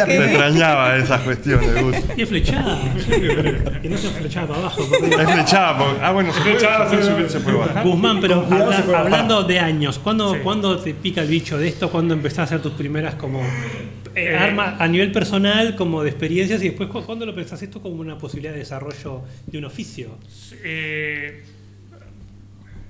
[0.07, 0.23] bien.
[0.23, 2.03] extrañaba esas cuestiones.
[2.17, 2.79] Y es flechada.
[3.83, 4.81] que no sea flechada para abajo.
[4.81, 7.11] Es flechada, porque- ah bueno, se puede, Flechada, se puede sí.
[7.13, 7.83] subir, se puede bajar.
[7.85, 10.39] Guzmán, pero habla- hablando de años, ¿cuándo, Sí.
[10.43, 11.91] ¿cuándo te pica el bicho de esto?
[11.91, 14.35] ¿Cuándo empezás a hacer tus primeras como eh, Eh.
[14.35, 16.61] arma a nivel personal, como de experiencias?
[16.63, 20.17] Y después, ¿cu- ¿cuándo lo pensás esto como una posibilidad de desarrollo de un oficio?
[20.63, 21.43] Eh,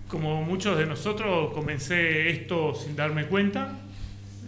[0.08, 3.80] como muchos de nosotros, comencé esto sin darme cuenta.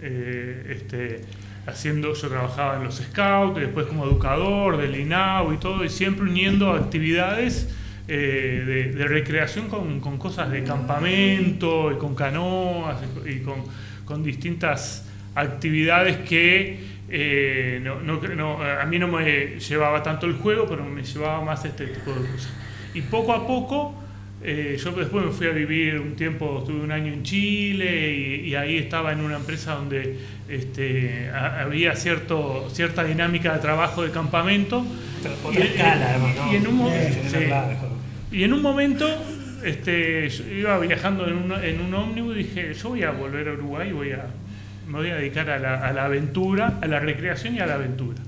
[0.02, 1.22] Eh, este,
[1.66, 6.24] haciendo, yo trabajaba en los scouts, después como educador del INAU y todo, y siempre
[6.30, 7.70] uniendo actividades
[8.08, 13.64] eh, de, de recreación con, con cosas de campamento y con canoas y con,
[14.06, 15.05] con distintas
[15.36, 20.84] actividades que eh, no- no- no, a mí no me llevaba tanto el juego, pero
[20.84, 22.52] me llevaba más este tipo de cosas.
[22.96, 23.94] Y poco a poco,
[24.44, 28.50] eh, yo después me fui a vivir un tiempo, estuve un año en Chile y,
[28.50, 30.18] y ahí estaba en una empresa donde
[30.50, 34.84] este, ha- había cierto, cierta dinámica de trabajo de campamento.
[35.44, 36.54] Otra escala, además, ¿no?
[36.54, 37.38] y en un Eh, sí.
[38.32, 39.08] Y en momento
[39.64, 43.48] este, yo iba viajando en un, en un ómnibus y dije, yo voy a volver
[43.50, 44.26] a Uruguay, voy a,
[44.88, 47.76] me voy a dedicar a la, a la aventura, a la recreación y a la
[47.76, 48.22] aventura.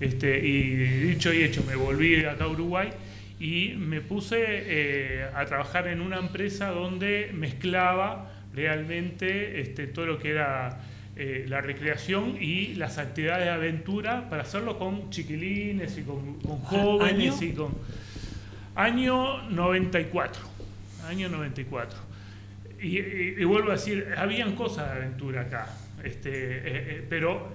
[0.00, 2.90] Este, y dicho y hecho, me volví acá a Uruguay
[3.40, 10.18] y me puse eh, a trabajar en una empresa donde mezclaba realmente este, todo lo
[10.18, 10.80] que era
[11.16, 16.58] eh, la recreación y las actividades de aventura para hacerlo con chiquilines y con, con
[16.58, 17.46] jóvenes ¿Año?
[17.48, 17.74] y con...
[18.76, 20.42] Año 94.
[21.08, 21.98] Año 94.
[22.82, 25.68] Y, y- y vuelvo a decir, habían cosas de aventura acá,
[26.04, 27.52] este, eh, eh, pero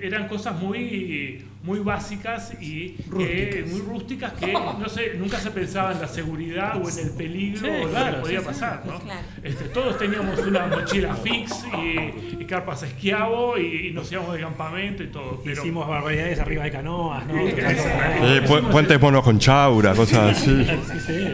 [0.00, 5.92] eran cosas muy, muy básicas y que- muy rústicas que no sé, nunca se pensaba
[5.92, 8.82] en la seguridad o en el peligro Sí, o lo claro, que podía sí, pasar.
[8.84, 8.98] ¿no?
[8.98, 9.20] Claro.
[9.44, 14.40] Este, todos teníamos una mochila fix y, y carpas esquiavo y, y nos íbamos de
[14.40, 15.40] campamento y todo.
[15.44, 17.34] Pero, Hicimos barbaridades arriba de canoas, ¿no?
[17.34, 20.64] Sí, Eh, pu- puentes monos con chaura, cosas así.
[20.64, 21.28] Sí, sí.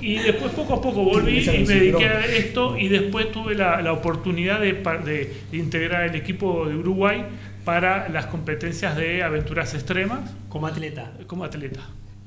[0.00, 3.80] Y después poco a poco volví y me dediqué a esto y después tuve la,
[3.82, 7.24] la oportunidad de, pa- de integrar el equipo de Uruguay
[7.64, 10.34] para las competencias de aventuras extremas.
[10.48, 11.12] Como atleta.
[11.26, 11.80] Como atleta.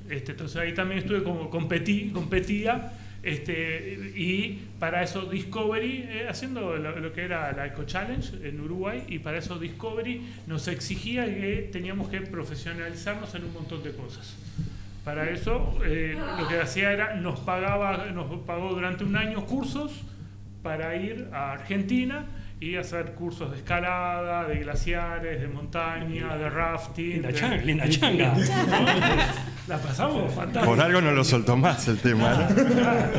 [0.09, 2.91] Este, entonces ahí también estuve como competí, competía
[3.25, 8.61] este, y para eso Discovery, eh, haciendo lo, lo que era la Eco Challenge en
[8.61, 13.93] Uruguay, y para eso Discovery nos exigía que teníamos que profesionalizarnos en un montón de
[13.93, 14.35] cosas.
[15.03, 20.03] Para eso eh, lo que hacía era, nos pagaba, nos pagó durante un año cursos
[20.61, 22.25] para ir a Argentina
[22.59, 27.11] y hacer cursos de escalada, de glaciares, de montaña, de rafting.
[27.13, 28.33] Linda de- changa, linda changa.
[29.67, 30.65] La pasamos fantástico.
[30.75, 32.55] Por algo no lo soltó más el tema, ¿no?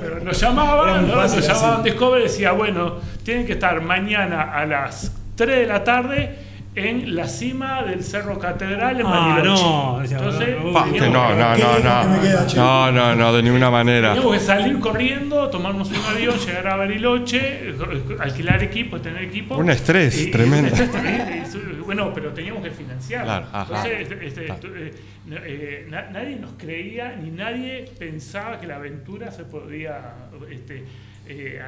[0.01, 1.16] Pero nos llamaban, ¿no?
[1.16, 1.83] nos llamaban.
[1.83, 6.38] Discovery y decía, bueno, tienen que estar mañana a las 3 de la tarde
[6.76, 9.62] en la cima del Cerro Catedral en Ah, Bariloche.
[9.62, 12.52] no, Entonces, no, no, no, no.
[12.54, 14.12] No, no, no, de ninguna manera.
[14.12, 17.72] Teníamos que salir corriendo, tomarnos un avión, llegar a Bariloche,
[18.20, 19.56] alquilar equipo, tener equipo.
[19.56, 20.72] Un estrés Y- y- tremendo.
[20.74, 23.24] un estrés Bueno, pero teníamos que financiar.
[23.24, 23.46] Claro.
[23.60, 24.60] Entonces, este, este, Claro.
[24.60, 24.92] tu- eh,
[25.30, 30.00] eh, na- nadie nos creía ni nadie pensaba que la aventura se podía
[30.50, 30.84] este,
[31.28, 31.60] eh,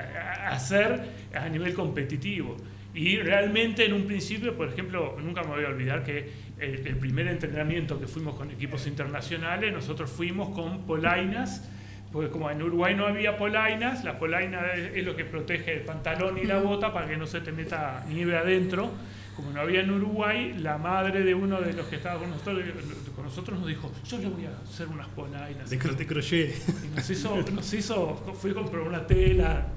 [0.50, 1.00] hacer
[1.34, 2.56] a nivel competitivo.
[2.98, 6.96] Y realmente en un principio, por ejemplo, nunca me voy a olvidar que el, el
[6.96, 11.68] primer entrenamiento que fuimos con equipos internacionales, nosotros fuimos con polainas,
[12.12, 15.82] porque como en Uruguay no había polainas, la polaina es, es lo que protege el
[15.82, 18.90] pantalón y la bota para que no se te meta nieve adentro.
[19.36, 22.64] Como no había en Uruguay, la madre de uno de los que estaba con nosotros,
[23.14, 25.70] con nosotros nos dijo, yo le voy a hacer unas polainas.
[25.70, 26.52] De, cro- de crochet.
[26.84, 29.68] Y nos hizo, nos hizo, fui a comprar una tela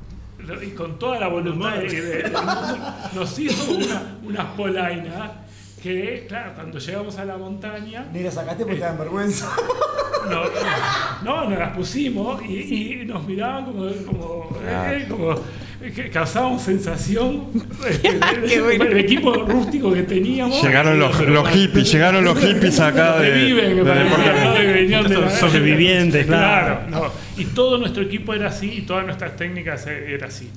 [0.63, 5.31] y con toda la voluntad de- de- del mundo, nos hizo una, unas polainas
[5.81, 9.49] que, claro, cuando llegamos a la montaña, Ni la sacaste porque te dan vergüenza.
[10.29, 10.43] no,
[11.23, 15.35] no, nos las pusimos y, y nos miraban como, como, eh, como
[15.95, 17.47] que causaban sensación
[17.89, 20.61] este, de- de- el equipo rústico que teníamos.
[20.61, 23.75] Llegaron los, los hippies, llegaron los hippies acá de, de.
[24.55, 26.81] Que venían de la- Sobrevivientes, claro.
[26.89, 27.01] no.
[27.41, 30.47] Y todo nuestro equipo era así y todas nuestras técnicas eh, era así.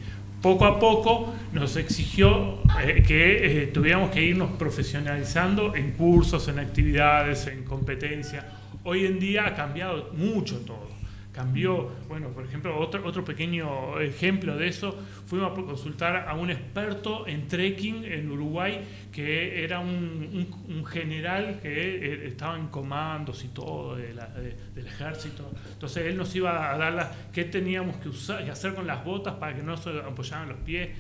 [0.43, 6.59] Poco a poco nos exigió eh, que eh, tuviéramos que irnos profesionalizando en cursos, en
[6.59, 8.45] actividades, en competencias.
[8.83, 10.94] Hoy en día ha cambiado mucho todo.
[11.35, 16.49] Cambió, bueno, por ejemplo, otro, otro pequeño ejemplo de eso, fuimos a consultar a un
[16.51, 23.49] experto en trekking en Uruguay, que era un, general que eh, estaba en comandos y
[23.49, 25.51] todo del ejército.
[25.73, 29.05] Entonces él nos iba a dar las, qué teníamos que usar y hacer con las
[29.05, 30.91] botas para que no se apoyaran los pies.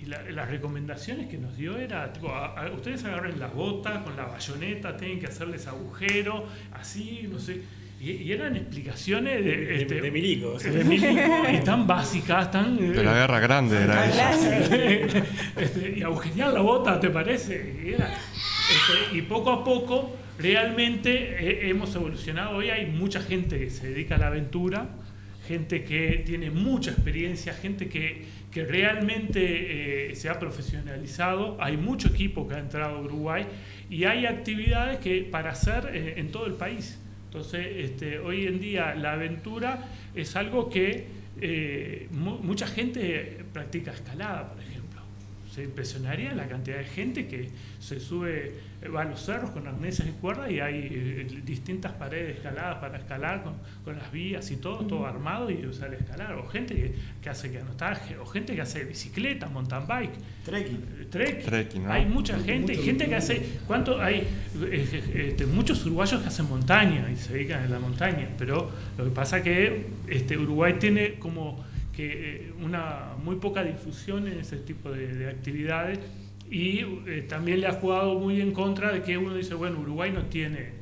[0.00, 4.14] Y la- las recomendaciones que nos dio era, tipo, a- ustedes agarren las botas con
[4.16, 7.62] la bayoneta, tienen que hacerles agujero, así, no sé.
[8.00, 10.62] Y, y eran explicaciones de, De- este, de milicos.
[10.62, 12.76] de milicos, y tan básicas, tan...
[12.76, 15.24] De la guerra grande era eso.
[15.56, 17.80] Este, y agujerear la bota, ¿te parece?
[17.84, 22.56] Y, era, este, y poco a poco, realmente eh, hemos evolucionado.
[22.56, 24.88] Hoy hay mucha gente que se dedica a la aventura,
[25.46, 31.56] gente que tiene mucha experiencia, gente que, que realmente eh, se ha profesionalizado.
[31.60, 33.46] Hay mucho equipo que ha entrado a Uruguay
[33.88, 36.98] y hay actividades que para hacer eh, en todo el país.
[37.34, 41.04] Entonces, este, hoy en día la aventura es algo que
[41.40, 44.63] eh, mu- mucha gente practica escalada, por ejemplo.
[45.54, 47.48] Se impresionaría la cantidad de gente que
[47.78, 51.92] se sube, eh, va a los cerros con arneses y cuerdas y hay eh, distintas
[51.92, 56.34] paredes escaladas para escalar con, con las vías y todo, todo armado y usar escalar.
[56.34, 60.14] O gente que, que hace canotaje, o gente que hace bicicleta, mountain bike.
[60.44, 60.84] Trekking.
[61.00, 61.46] Eh, Trekking.
[61.46, 61.92] Trekking, ¿no?
[61.92, 63.60] Hay mucha gente, gente que hace.
[63.68, 64.26] ¿Cuánto hay?
[64.72, 69.10] este, muchos uruguayos que hacen montaña y se dedican a la montaña, pero lo que
[69.10, 71.64] pasa que este, Uruguay tiene como
[71.96, 75.98] que eh, una muy poca difusión en ese tipo de, de actividades
[76.50, 80.10] y eh, también le ha jugado muy en contra de que uno dice, bueno, Uruguay
[80.12, 80.72] no tiene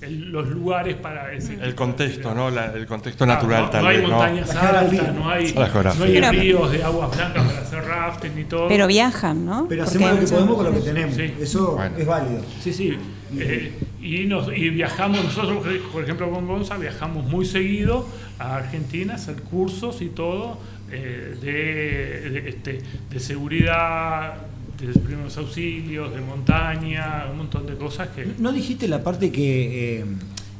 [0.00, 2.34] el- los lugares para ese El contexto.
[2.34, 2.50] ¿no?
[2.50, 4.14] La- el contexto Ah, natural no, tal no hay vez, ¿no?
[4.16, 5.00] montañas geografía.
[5.00, 8.68] altas, no hay, no hay ríos de aguas blancas para hacer rafting y todo.
[8.68, 9.66] Pero viajan, ¿no?
[9.68, 11.14] Pero hacemos lo que podemos con lo que tenemos.
[11.16, 11.34] Sí.
[11.40, 11.96] Eso Bueno.
[11.98, 12.42] es válido.
[12.60, 12.96] Sí, sí.
[13.38, 18.06] Eh, y, nos, y viajamos, nosotros, por ejemplo, con Gonza, viajamos muy seguido
[18.38, 20.58] a Argentina a hacer cursos y todo
[20.90, 22.80] eh, de, este,
[23.10, 24.34] de seguridad,
[24.80, 28.26] de primeros auxilios, de montaña, un montón de cosas que...
[28.38, 30.04] ¿No dijiste la parte que, eh,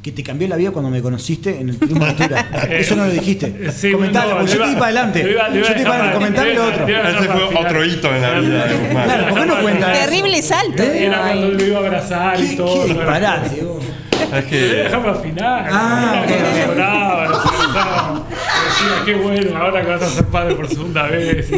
[0.03, 2.47] que te cambió la vida cuando me conociste en el turismo de altura?
[2.71, 3.47] Eh, Eso no lo dijiste.
[3.61, 5.21] eh, sí, Comentalo, no, porque yo te iba- para adelante.
[5.31, 6.15] iba- Yo iba te a di para adelante.
[6.15, 6.89] Comentale para- lo otro.
[6.89, 9.05] iba Ese fue otro hito en la vida de Guzmán.
[9.05, 10.07] Claro, ¿por qué no cuentas eso?
[10.11, 10.83] Terrible salto.
[10.83, 12.83] Era cuando lo iba a abrazar y ¿Qué, todo.
[12.87, 13.85] qué disparate, vos?
[14.33, 15.67] Es que dejamos al final.
[15.71, 16.67] Ah, Era cuando ok.
[16.67, 18.23] lloraba, nos abrazaba,
[18.69, 21.51] decía, qué bueno, ahora que vas a ser padre por segunda vez.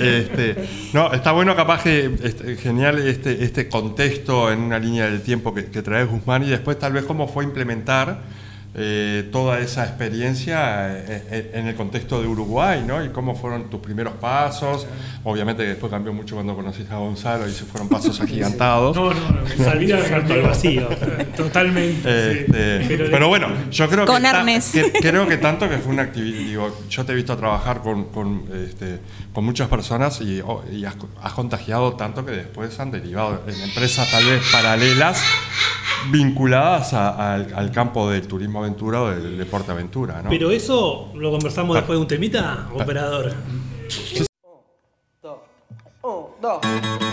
[0.00, 5.22] Este, no, está bueno capaz que este, genial este, este contexto en una línea del
[5.22, 8.22] tiempo que, que trae Guzmán y después tal vez cómo fue implementar
[8.74, 13.02] eh, toda esa experiencia eh, eh, en el contexto de Uruguay, ¿no?
[13.04, 14.86] Y cómo fueron tus primeros pasos.
[15.24, 18.94] Obviamente que después cambió mucho cuando conociste a Gonzalo y se fueron pasos agigantados.
[18.94, 19.46] No, no, no,
[20.08, 20.88] Salto al vacío.
[21.36, 22.02] Totalmente.
[22.02, 22.38] sí.
[22.40, 24.70] Este, Pero- pero, bueno, yo creo Con que, ta- arnés.
[24.72, 28.04] que- creo que tanto que fue una actividad, digo, yo te he visto trabajar con,
[28.10, 29.00] con, este,
[29.32, 33.60] con muchas personas y, oh, y has, has contagiado tanto que después han derivado en
[33.60, 35.22] empresas tal vez paralelas
[36.10, 40.30] vinculadas a- al, al campo del turismo aventura o del deporte aventura, ¿no?
[40.30, 43.32] Pero eso lo conversamos después de un temita, operador.
[46.40, 47.07] Tan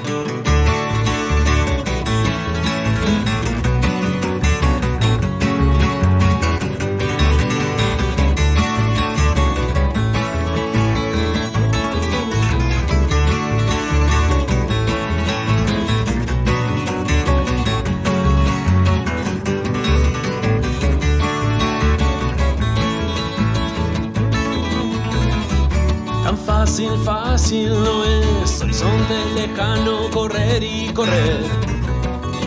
[26.75, 31.39] fácil, fácil no es, horizonte lejano, correr y correr.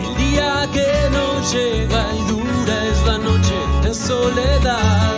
[0.05, 5.17] El día que no llega y dura es la noche en soledad.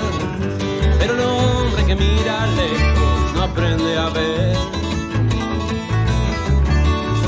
[0.98, 4.58] Pero el hombre que mira lejos no aprende a ver.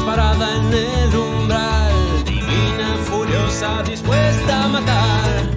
[0.05, 5.49] Parada en el umbral, divina, furiosa, dispuesta a matar.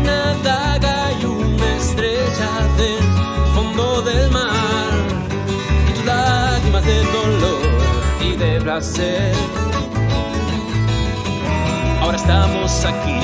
[0.00, 5.07] Una daga y una estrella del fondo del mar.
[6.68, 7.62] De dolor
[8.20, 9.32] y de placer.
[12.00, 13.20] Ahora estamos aquí.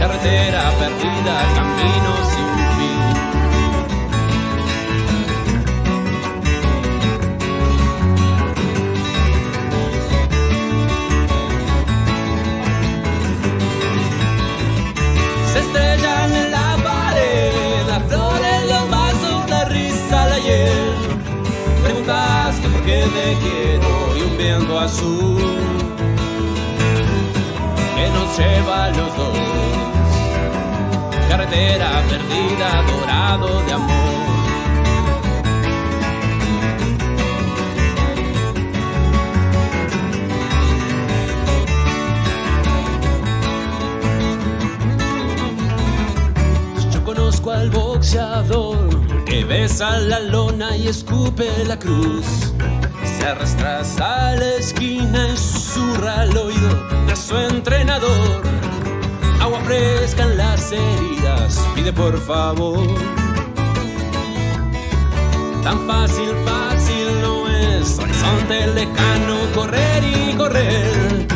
[0.00, 2.48] Carretera perdida, camino sin
[2.78, 3.00] fin.
[15.52, 15.62] Se
[23.12, 25.38] Quiero y un viento azul
[27.94, 29.38] que nos lleva a los dos.
[31.28, 34.02] Carretera perdida, dorado de amor.
[47.04, 52.51] Conozco al boxeador que besa la lona y escupe la cruz.
[53.22, 58.42] Se arrastra hasta la esquina y susurra al oído de su entrenador.
[59.40, 62.84] Agua fresca en las heridas, pide por favor.
[65.62, 71.28] Tan fácil, fácil no es, horizonte lejano, correr y correr.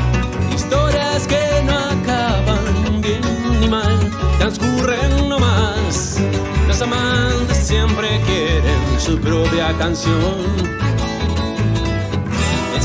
[0.52, 3.20] Historias que no acaban bien
[3.60, 3.96] ni mal,
[4.40, 6.18] transcurren nomás.
[6.66, 10.85] Los amantes siempre quieren su propia canción.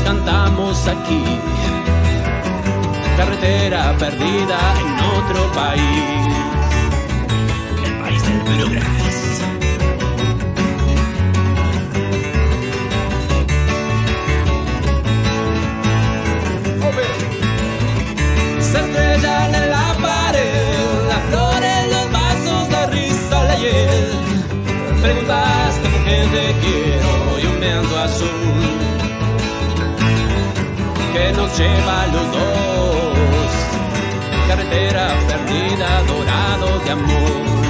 [0.04, 1.24] Cantamos aquí,
[3.16, 6.36] carretera perdida en otro país.
[7.84, 9.42] El país del bluegrass.
[18.60, 24.10] Se estrellan en la pared, las flores, los vasos, la risa, la hiel.
[25.00, 28.81] Preguntaste por qué te quiero y un viento azul
[31.12, 33.50] que nos lleva a los dos.
[34.48, 37.61] Carretera perdida, dorado de amor.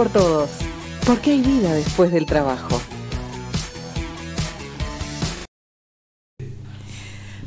[0.00, 0.48] Por todos,
[1.04, 2.80] porque hay vida después del trabajo.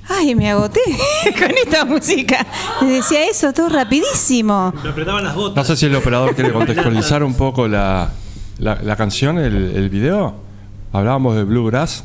[0.08, 0.82] Ay, me agoté
[1.39, 2.45] con esta música.
[2.80, 4.72] Decía eso todo rapidísimo.
[4.84, 5.56] Me apretaban las botas.
[5.56, 8.12] No sé si el operador quiere contextualizar un poco la,
[8.60, 10.36] la, la canción, el, el video.
[10.91, 12.04] Hablábamos de Bluegrass.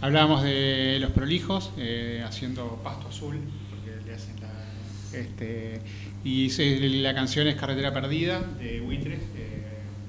[0.00, 3.38] Hablábamos de los prolijos, eh, haciendo pasto azul,
[3.70, 5.16] porque le hacen la.
[5.16, 5.80] Este,
[6.24, 9.62] y se- la canción es Carretera Perdida, de Buitres, eh,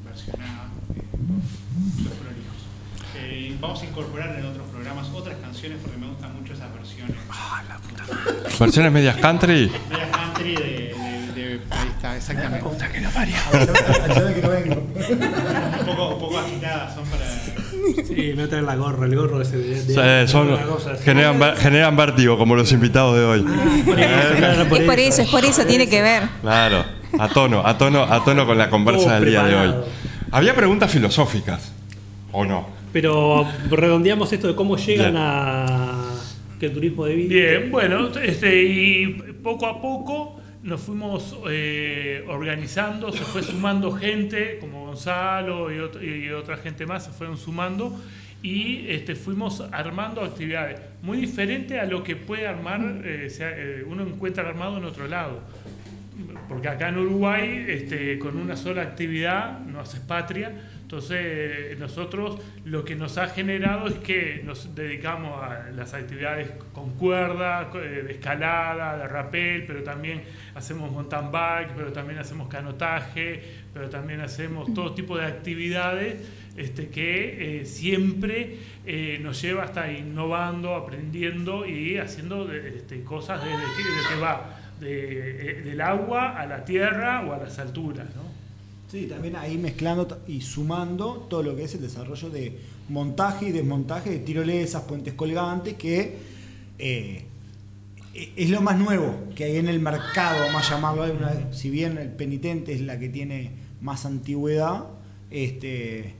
[0.05, 2.55] versionada eh, por los prolijos.
[3.18, 7.16] Eh, vamos a incorporar en otros programas otras canciones porque me gustan mucho esas versiones.
[8.59, 9.72] Versiones medias country.
[9.89, 10.61] Media country de,
[11.36, 12.66] de- de- ahí está, exactamente.
[12.93, 13.38] que no varía.
[14.34, 14.76] que no vengo.
[14.76, 17.26] un, poco, un poco agitadas, son para.
[18.08, 19.70] Sí, a traer la gorra, el gorro ese de.
[19.70, 23.46] de- Sí, de son- una cosa generan, ver- generan vértigo como los invitados de hoy.
[23.46, 26.24] Es por eso, es por eso, tiene que ver.
[26.42, 26.84] Claro,
[27.20, 29.74] a tono, a tono, a tono con la conversa Todo del día de hoy.
[30.32, 31.72] Había preguntas filosóficas,
[32.32, 32.68] ¿o no?
[32.92, 35.24] Pero redondeamos esto de cómo llegan Bien.
[35.26, 36.02] a
[36.60, 37.30] que el turismo de vida.
[37.30, 39.08] Bien, bueno, este, y
[39.44, 40.35] poco a poco
[40.66, 46.86] nos fuimos eh, organizando, se fue sumando gente, como Gonzalo y, ot- y otra gente
[46.86, 47.97] más se fueron sumando
[48.41, 54.03] y este, fuimos armando actividades muy diferente a lo que puede armar, eh, eh, uno
[54.03, 55.39] encuentra armado en otro lado.
[56.49, 60.51] Porque acá en Uruguay, este, con una sola actividad, no haces patria.
[60.86, 66.52] Entonces, eh, nosotros lo que nos ha generado es que nos dedicamos a las actividades
[66.74, 70.22] con cuerda, eh, de escalada, de rappel, pero también
[70.54, 73.42] hacemos mountain bike, pero también hacemos canotaje,
[73.74, 76.18] pero también hacemos todo tipo de actividades
[76.56, 83.44] este, que eh, siempre eh, nos lleva hasta innovando, aprendiendo y haciendo de- este, cosas
[83.44, 88.06] desde que, desde que va de- del agua a la tierra o a las alturas.
[88.16, 88.35] ¿no?
[88.96, 93.52] Sí, también ahí mezclando y sumando todo lo que es el desarrollo de montaje y
[93.52, 96.16] desmontaje de tirolesas, puentes colgantes, que
[96.80, 97.26] eh,
[98.14, 101.06] e- es lo más nuevo que hay en el mercado, vamos a llamarlo.
[101.52, 104.86] Si bien el penitente es la que tiene más antigüedad,
[105.30, 106.14] este,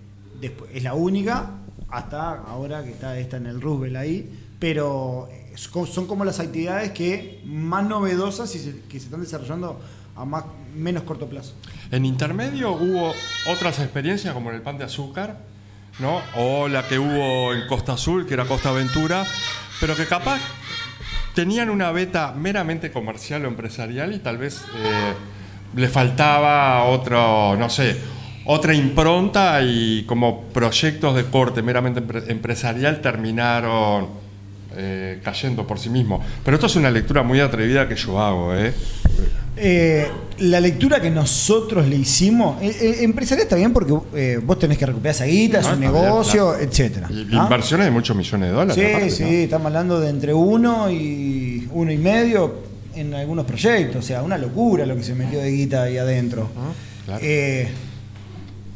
[0.74, 1.52] es la única,
[1.88, 5.30] hasta ahora que está esta en el Roosevelt ahí, pero
[5.72, 9.80] co- son como las actividades que más novedosas y que se están desarrollando
[10.18, 10.44] a más,
[10.76, 11.54] menos corto plazo.
[11.92, 13.14] En intermedio hubo
[13.48, 15.38] otras experiencias como en el pan de azúcar,
[16.00, 16.22] ¿no?
[16.36, 19.26] O la que hubo en Costa Azul, que era Costa Aventura,
[19.80, 20.40] pero que capaz
[21.34, 25.14] tenían una beta meramente comercial o empresarial y tal vez eh,
[25.76, 27.98] le faltaba otro, no sé,
[28.46, 34.10] otra impronta y como proyectos de corte meramente empre- empresarial terminaron
[34.78, 36.24] eh, cayendo por sí mismos.
[36.44, 38.74] Pero esto es una lectura muy atrevida que yo hago, ¿eh?
[39.58, 40.08] Eh,
[40.40, 44.78] la lectura que nosotros le hicimos, eh, eh, empresarial está bien porque eh, vos tenés
[44.78, 46.64] que recuperar esa guita, es Ah, un negocio, claro.
[46.64, 47.08] etcétera.
[47.10, 47.44] ¿ah?
[47.44, 48.76] Inversiones de muchos millones de dólares.
[48.76, 49.30] Sí, aparte, sí, ¿no?
[49.30, 52.54] estamos hablando de entre uno y uno y medio
[52.96, 56.50] en algunos proyectos, o sea, una locura lo que se metió de guita ahí adentro.
[57.06, 57.22] claro.
[57.24, 57.70] Eh,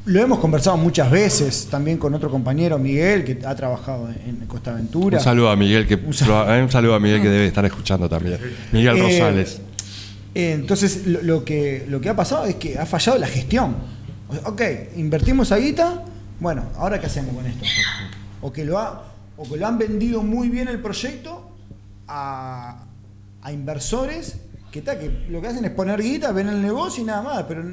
[0.05, 4.71] lo hemos conversado muchas veces también con otro compañero, Miguel, que ha trabajado en Costa
[4.71, 5.17] Aventura.
[5.19, 8.37] Un saludo a Miguel, que un saludo a Miguel que debe estar escuchando también.
[8.71, 9.61] Miguel Rosales.
[10.33, 13.75] Entonces, lo, que, lo que ha pasado es que ha fallado la gestión.
[14.29, 14.61] O ok,
[14.95, 16.03] invertimos a guita,
[16.39, 17.65] bueno, ¿ahora qué hacemos con esto?
[18.41, 21.51] O que lo, han vendido muy bien el proyecto
[22.07, 22.85] a,
[23.51, 24.37] inversores
[24.71, 27.43] que, ta, que lo que hacen es poner guita, ven el negocio y nada más,
[27.43, 27.63] pero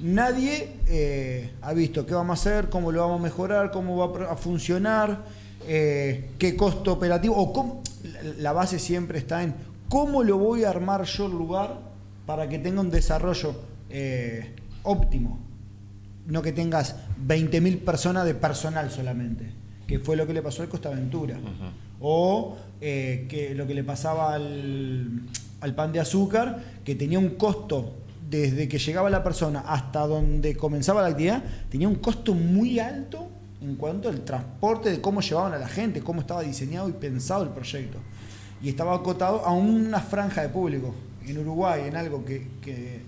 [0.00, 4.32] nadie eh, ha visto qué vamos a hacer, cómo lo vamos a mejorar, cómo va
[4.32, 5.24] a funcionar,
[5.66, 7.82] eh, qué costo operativo, o cómo,
[8.38, 9.54] la base siempre está en
[9.90, 11.87] cómo lo voy a armar yo el lugar
[12.28, 13.54] para que tenga un desarrollo
[13.88, 15.38] eh, óptimo.
[16.26, 16.94] No que tengas
[17.26, 19.50] 20.000 personas de personal solamente,
[19.86, 21.38] que fue lo que le pasó al Costa Aventura.
[22.00, 25.22] O eh, que lo que le pasaba al,
[25.62, 27.94] al pan de azúcar, que tenía un costo
[28.28, 33.26] desde que llegaba la persona hasta donde comenzaba la actividad, tenía un costo muy alto
[33.62, 37.44] en cuanto al transporte, de cómo llevaban a la gente, cómo estaba diseñado y pensado
[37.44, 37.96] el proyecto.
[38.62, 40.94] Y estaba acotado a una franja de público
[41.30, 43.00] en Uruguay, en algo que, que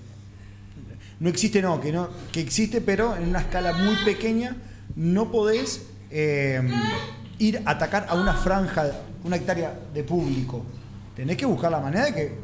[1.21, 4.57] no existe, no, que no, que existe, pero en una escala muy pequeña,
[4.97, 6.61] no podés eh,
[7.39, 8.91] ir a atacar a una franja,
[9.25, 10.65] una hectárea de público.
[11.15, 12.35] Tenés que buscar la manera de que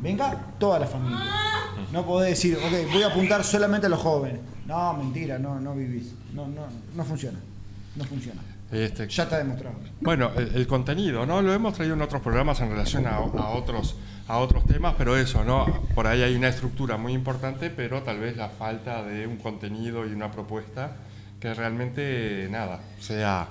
[0.00, 1.18] venga toda la familia.
[1.92, 4.40] No podés decir, ok, voy a apuntar solamente a los jóvenes.
[4.66, 6.12] No, mentira, no, no vivís.
[6.34, 7.38] No, no, no funciona.
[7.94, 8.42] No funciona.
[8.70, 9.76] Este, Ya está demostrado.
[10.00, 11.40] Bueno, el, el contenido, ¿no?
[11.40, 13.96] Lo hemos traído en otros programas en relación a, a otros,
[14.28, 15.82] a otros temas, pero eso, ¿no?
[15.94, 20.06] Por ahí hay una estructura muy importante, pero tal vez la falta de un contenido
[20.06, 20.96] y una propuesta
[21.40, 23.48] que realmente, nada, sea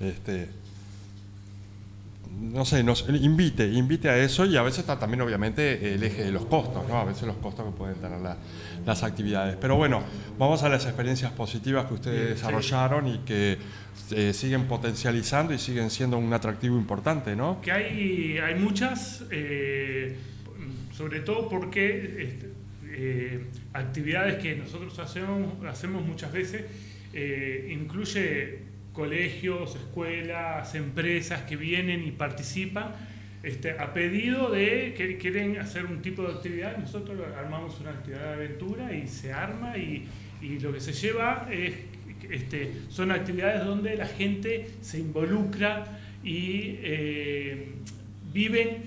[0.00, 0.48] este,
[2.40, 6.24] no sé, nos invite, invite a eso y a veces está también obviamente el eje
[6.24, 6.98] de los costos, ¿no?
[6.98, 8.36] A veces los costos que pueden tener la-
[8.84, 9.56] las actividades.
[9.60, 10.02] Pero bueno,
[10.38, 13.56] vamos a las experiencias positivas que ustedes desarrollaron y que
[14.12, 17.60] eh, siguen potencializando y siguen siendo un atractivo importante, ¿no?
[17.62, 20.16] Que hay, hay muchas, eh,
[20.92, 22.52] sobre todo porque este,
[22.88, 26.62] eh, actividades que nosotros hacemos, hacemos muchas veces
[27.70, 28.65] incluye
[28.96, 32.94] colegios, escuelas, empresas que vienen y participan
[33.42, 36.78] este, a pedido de que quieren hacer un tipo de actividad.
[36.78, 40.08] Nosotros armamos una actividad de aventura y se arma y,
[40.60, 41.74] lo que se lleva es,
[42.30, 45.84] este, son actividades donde la gente se involucra
[46.22, 47.72] y eh,
[48.32, 48.82] viven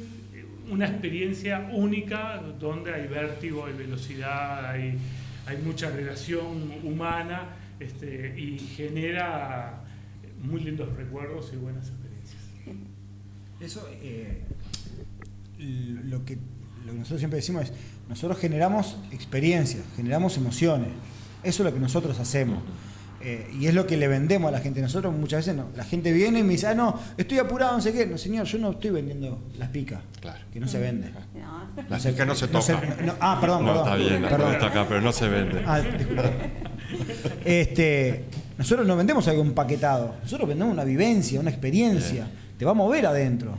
[0.70, 4.98] una experiencia única donde hay vértigo, hay velocidad, hay,
[5.46, 7.50] hay mucha relación humana
[7.80, 9.79] este, y genera
[10.44, 12.38] muy lindos recuerdos y buenas experiencias.
[13.60, 14.42] Eso, eh,
[15.58, 16.38] lo, que,
[16.86, 17.74] lo que nosotros siempre decimos es,
[18.08, 20.90] nosotros generamos experiencias, generamos emociones.
[21.44, 22.64] Eso es lo que nosotros hacemos.
[23.22, 24.82] Eh, y es lo que le vendemos a la gente.
[24.82, 25.68] Nosotros muchas veces no.
[25.76, 28.06] La gente viene y me dice, ah, no, estoy apurado, no sé qué.
[28.06, 30.00] No, señor, yo no estoy vendiendo las picas.
[30.22, 30.40] Claro.
[30.54, 31.12] Que no se vende.
[31.90, 32.96] La pica no se no se- toca.
[33.04, 33.86] no- ah, perdón, No, perdón.
[33.88, 34.54] está bien, la Perdón.
[34.54, 35.62] está acá, pero no se vende.
[35.66, 36.32] Ah, disculpa.
[37.46, 38.24] Este,
[38.60, 43.06] nosotros no vendemos algo empaquetado, nosotros vendemos una vivencia, una experiencia, te va a mover
[43.06, 43.56] adentro.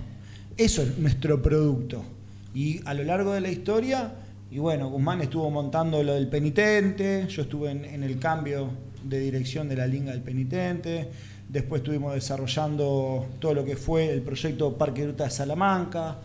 [0.59, 2.05] Eso es nuestro producto.
[2.53, 4.13] Y a lo largo de la historia,
[4.51, 8.69] y bueno, Guzmán estuvo montando lo del penitente, yo estuve en, en el cambio
[9.03, 11.09] de dirección de la Linga del Penitente,
[11.49, 16.19] después estuvimos desarrollando todo lo que fue el proyecto Parque Ruta de Salamanca,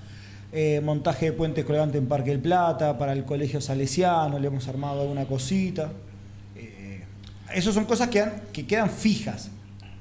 [0.52, 4.68] eh, montaje de puentes colgantes en Parque del Plata, para el Colegio Salesiano, le hemos
[4.68, 5.94] armado alguna cosita.
[7.54, 9.50] Esas son cosas que, han- que quedan fijas,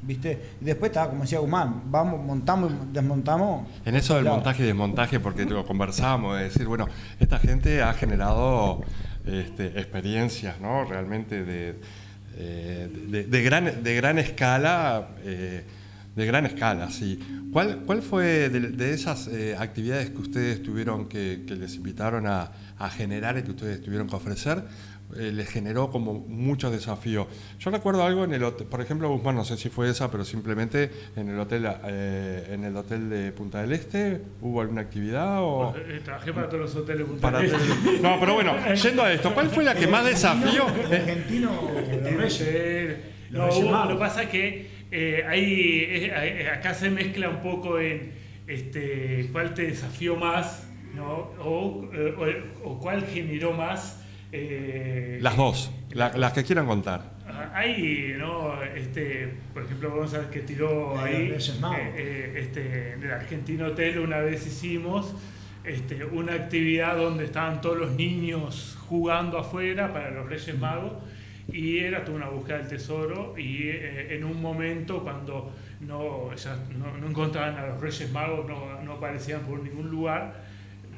[0.03, 0.53] ¿viste?
[0.61, 3.68] Y después está, como decía Guzmán, vamos, montamos y desmontamos.
[3.84, 4.36] En eso del Claro.
[4.36, 6.88] montaje y desmontaje, porque lo conversábamos, de decir, bueno,
[7.20, 8.82] esta gente ha generado
[9.26, 10.84] este, experiencias, ¿no?
[10.84, 11.80] Realmente de,
[12.36, 15.64] eh, de, de gran, de gran escala, eh,
[16.16, 17.18] de gran escala, sí.
[17.53, 22.26] ¿Cuál, cuál fue de, de esas eh, actividades que ustedes tuvieron que, que les invitaron
[22.26, 24.62] a, a generar y que ustedes tuvieron que ofrecer?
[25.18, 27.26] Eh, les generó como muchos desafíos.
[27.58, 30.24] Yo recuerdo algo en el hotel, por ejemplo, Guzmán, no sé si fue esa, pero
[30.24, 35.42] simplemente en el hotel, eh, en el hotel de Punta del Este, ¿hubo alguna actividad
[35.42, 37.06] o Eh, Trabajé para todos los hoteles.
[37.06, 37.98] Punta para del Este.
[38.02, 40.66] No, pero bueno, yendo a esto, ¿cuál fue la que más desafió?
[40.66, 41.50] argentino,
[43.30, 45.52] No, hubo- lo que pasa es que eh, ahí,
[45.88, 46.12] eh,
[46.42, 48.12] eh, acá se mezcla un poco en
[48.46, 51.32] este, cuál te desafió más, ¿no?
[51.42, 54.00] o, eh, o- o cuál generó más.
[54.37, 57.14] Eh, Las dos, la- las que quieran contar.
[57.53, 58.62] Hay, ¿no?
[58.62, 64.18] Este, por ejemplo, González que tiró ahí, eh, eh, este, en el Argentino Hotel una
[64.18, 65.14] vez hicimos
[65.64, 70.93] este, una actividad donde estaban todos los niños jugando afuera para los Reyes Magos
[71.53, 76.57] y era toda una búsqueda del tesoro y eh, en un momento cuando no, ya
[76.76, 80.43] no, no encontraban a los Reyes Magos, no, no aparecían por ningún lugar,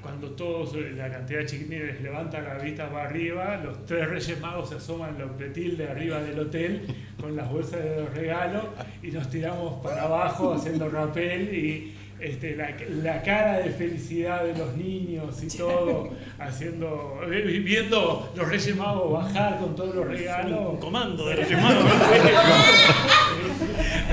[0.06, 4.40] cuando todos, eh, la cantidad de chiquitines levantan la vista para arriba, los tres Reyes
[4.40, 6.86] Magos se asoman los pretil de arriba del hotel
[7.20, 8.66] con las bolsas de los regalos
[9.02, 14.56] y nos tiramos para abajo haciendo rapel y este, la, la cara de felicidad de
[14.56, 20.72] los niños y todo, haciendo, eh, viendo los Reyes Magos bajar con todos los regalos.
[20.72, 21.58] Un comando de Reyes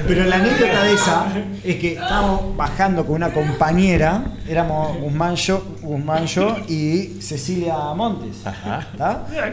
[0.08, 1.28] Pero la anécdota de esa
[1.64, 8.44] es que estábamos bajando con una compañera, éramos Guzmán yo, Guzmán yo y Cecilia Montes.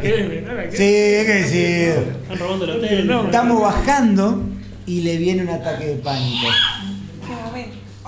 [0.00, 2.14] Que Sí, hay que decir.
[2.22, 3.10] Están robando el hotel.
[3.26, 4.42] Estamos bajando
[4.86, 6.48] y le viene un ataque de pánico.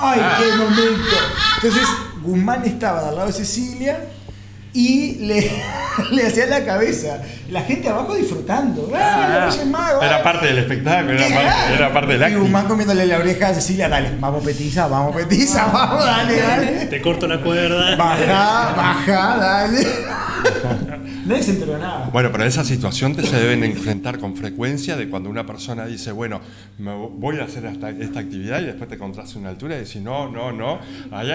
[0.03, 1.17] ¡Ay, qué momento!
[1.63, 1.89] Entonces,
[2.23, 4.01] Guzmán estaba al lado de Cecilia
[4.73, 5.51] y le,
[6.11, 7.21] le hacía la cabeza.
[7.51, 8.91] La gente abajo disfrutando.
[8.95, 10.03] ¡Ah, Reyes Magos!
[10.03, 12.41] Era parte del espectáculo, era parte, era parte del Y acto.
[12.41, 16.87] Guzmán comiéndole la oreja a Cecilia, dale, vamos petiza, vamos petiza, vamos, dale, dale.
[16.87, 17.97] Te corto la cuerda.
[17.97, 19.87] Baja, baja, dale.
[21.27, 22.11] Nadie se enteró de nada.
[22.13, 26.13] Bueno, pero esa situación te se deben enfrentar con frecuencia de cuando una persona dice,
[26.13, 26.41] bueno,
[26.79, 29.81] me voy a hacer esta, esta actividad y después te encontrás en una altura y
[29.81, 30.79] decís, no, no, no.
[31.11, 31.33] Ahí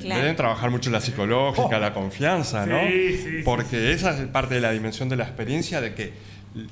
[0.00, 0.20] Claro.
[0.20, 2.80] Deben trabajar mucho la psicológica, la confianza, ¿no?
[2.86, 6.12] Sí, sí, sí, Porque esa es parte de la dimensión de la experiencia de que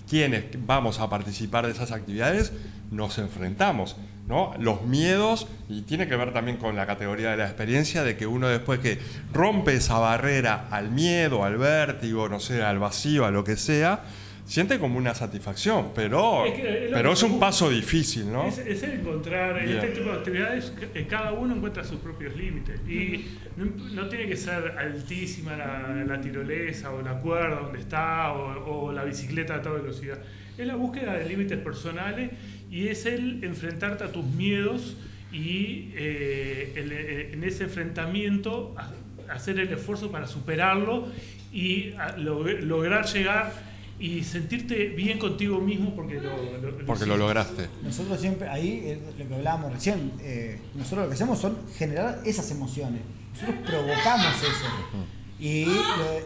[0.09, 2.53] quienes vamos a participar de esas actividades
[2.91, 3.97] nos enfrentamos,
[4.29, 4.55] ¿no?
[4.59, 8.27] Los miedos, y tiene que ver también con la categoría de la experiencia, de que
[8.27, 8.99] uno después que
[9.33, 14.05] rompe esa barrera al miedo, al vértigo, no sé, al vacío, a lo que sea,
[14.45, 18.47] siente como una satisfacción, pero Es que es lo pero es un paso difícil, ¿no?
[18.47, 19.79] Es, es el encontrar en Bien.
[19.79, 22.81] este tipo de actividades, eh, cada uno encuentra sus propios límites.
[22.89, 28.33] Y no, no tiene que ser altísima la, la tirolesa o la cuerda donde está
[28.33, 30.19] o, o la bicicleta a toda velocidad.
[30.57, 32.31] Es la búsqueda de límites personales
[32.71, 34.97] y es el enfrentarte a tus miedos
[35.33, 38.93] y eh, el- eh, en ese enfrentamiento ha-
[39.35, 41.09] hacer el esfuerzo para superarlo
[41.53, 43.53] y a- log- lograr llegar
[43.99, 47.67] y sentirte bien contigo mismo porque lo, lo- lo Porque lo lograste.
[47.83, 52.21] Nosotros siempre, ahí es lo que hablábamos recién, eh, nosotros lo que hacemos son generar
[52.25, 53.01] esas emociones.
[53.33, 55.07] Nosotros provocamos eso.
[55.39, 55.73] Y lo-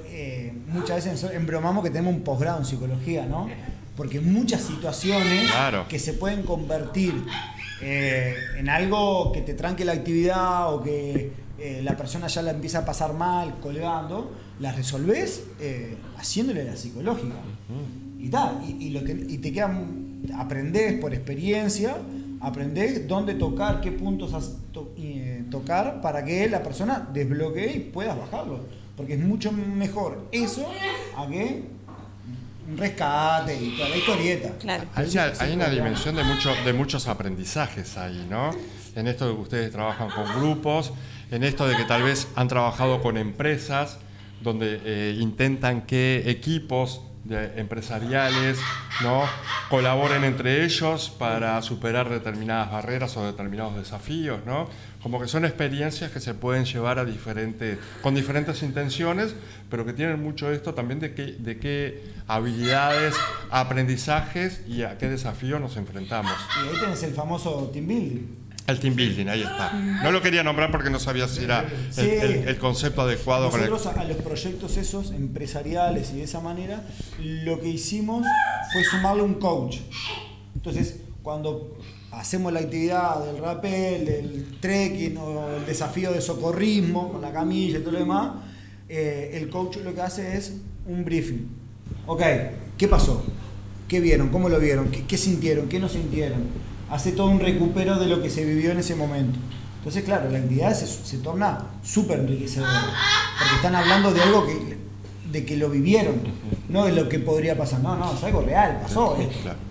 [0.06, 3.48] eh, muchas veces embromamos que tenemos un posgrado en psicología, ¿no?
[3.96, 5.86] Porque muchas situaciones Claro.
[5.88, 7.14] que se pueden convertir
[7.82, 12.52] eh, en algo que te tranque la actividad o que eh, la persona ya la
[12.52, 17.34] empieza a pasar mal, colgando, las resolvés eh, haciéndole la psicológica.
[18.18, 19.70] Y, ta, y, y lo que- y te queda,
[20.38, 21.96] aprendés por experiencia,
[22.40, 24.32] aprendés dónde tocar, qué puntos
[24.72, 24.94] to-
[25.50, 28.60] tocar para que la persona desbloquee y puedas bajarlo.
[28.96, 30.66] Porque es mucho mejor eso
[31.16, 31.62] a que
[32.70, 34.48] un rescate y toda la historieta.
[34.94, 38.50] Hay una, hay una dimensión de, mucho, de muchos aprendizajes ahí, ¿no?
[38.94, 40.92] En esto de que ustedes trabajan con grupos,
[41.30, 43.98] en esto de que tal vez han trabajado con empresas
[44.40, 48.58] donde eh, intentan que equipos de- empresariales
[49.02, 49.22] ¿no?
[49.68, 54.68] colaboren entre ellos para superar determinadas barreras o determinados desafíos, ¿no?
[55.02, 59.34] Como que son experiencias que se pueden llevar a diferentes, con diferentes intenciones,
[59.70, 63.14] pero que tienen mucho esto también de qué, de qué habilidades,
[63.50, 66.32] aprendizajes y a qué desafíos nos enfrentamos.
[66.64, 68.26] Y ahí tenés el famoso team building.
[68.66, 69.72] El team building, ahí está.
[69.72, 72.00] No lo quería nombrar porque no sabía si era el, Sí.
[72.02, 73.70] el- el concepto adecuado el...
[73.70, 76.84] Nosotros a a los proyectos esos empresariales y de esa manera,
[77.18, 78.24] lo que hicimos
[78.72, 79.78] fue sumarle un coach.
[80.54, 81.78] Entonces, cuando
[82.12, 87.78] hacemos la actividad del rappel, del trekking o el desafío de socorrismo con la camilla
[87.78, 88.32] y todo lo demás,
[88.88, 90.54] eh, el coach lo que hace es
[90.86, 91.48] un briefing.
[92.06, 92.22] Ok,
[92.76, 93.24] ¿qué pasó?
[93.88, 94.28] ¿Qué vieron?
[94.30, 94.90] ¿Cómo lo vieron?
[94.90, 95.68] ¿Qué, sintieron?
[95.68, 96.42] ¿Qué no sintieron?
[96.90, 99.38] Hace todo un recupero de lo que se vivió en ese momento.
[99.78, 102.92] Entonces, claro, la actividad se, se torna súper enriquecedora.
[103.38, 104.76] Porque están hablando de algo que,
[105.30, 106.14] de que lo vivieron,
[106.68, 107.80] no de lo que podría pasar.
[107.80, 109.16] No, no, es algo real, pasó.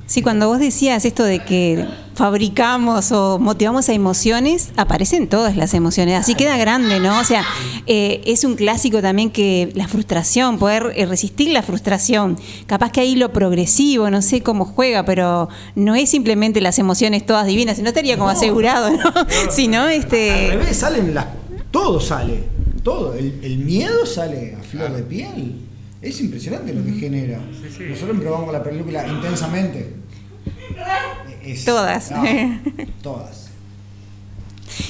[0.05, 1.85] Sí, cuando vos decías esto de que
[2.15, 7.19] fabricamos o motivamos a emociones, aparecen todas las emociones, así queda grande, ¿no?
[7.19, 7.45] O sea,
[7.85, 13.01] eh, es un clásico también que la frustración, poder eh, resistir la frustración, capaz que
[13.01, 17.77] ahí lo progresivo, no sé cómo juega, pero no es simplemente las emociones todas divinas,
[17.77, 18.37] si no estaría como No.
[18.37, 18.99] asegurado, ¿no?
[19.51, 20.47] Sino Al este...
[20.51, 21.27] revés, salen las.
[21.71, 22.45] Todo sale.
[22.89, 23.13] Todo.
[23.13, 25.55] El, el miedo sale a flor de piel.
[26.01, 27.39] Es impresionante lo que genera.
[27.89, 29.93] Nosotros probamos la película intensamente.
[31.43, 32.11] Es- Todas.
[32.11, 32.23] no,
[33.03, 33.51] todas.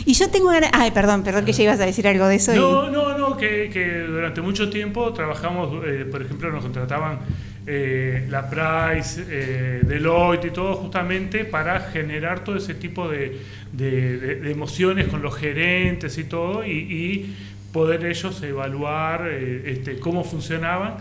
[0.06, 0.70] Y yo tengo ganas...
[0.74, 2.54] Ay, perdón, perdón que ya ibas a decir algo de eso.
[2.54, 7.20] y- No, no, no, que, que durante mucho tiempo trabajamos, eh, por ejemplo, nos contrataban
[7.66, 13.40] eh, la Price, eh, Deloitte y todo justamente para generar todo ese tipo de,
[13.74, 17.36] de- de- de emociones con los gerentes y todo y, y
[17.72, 20.96] poder ellos evaluar eh, este, cómo funcionaban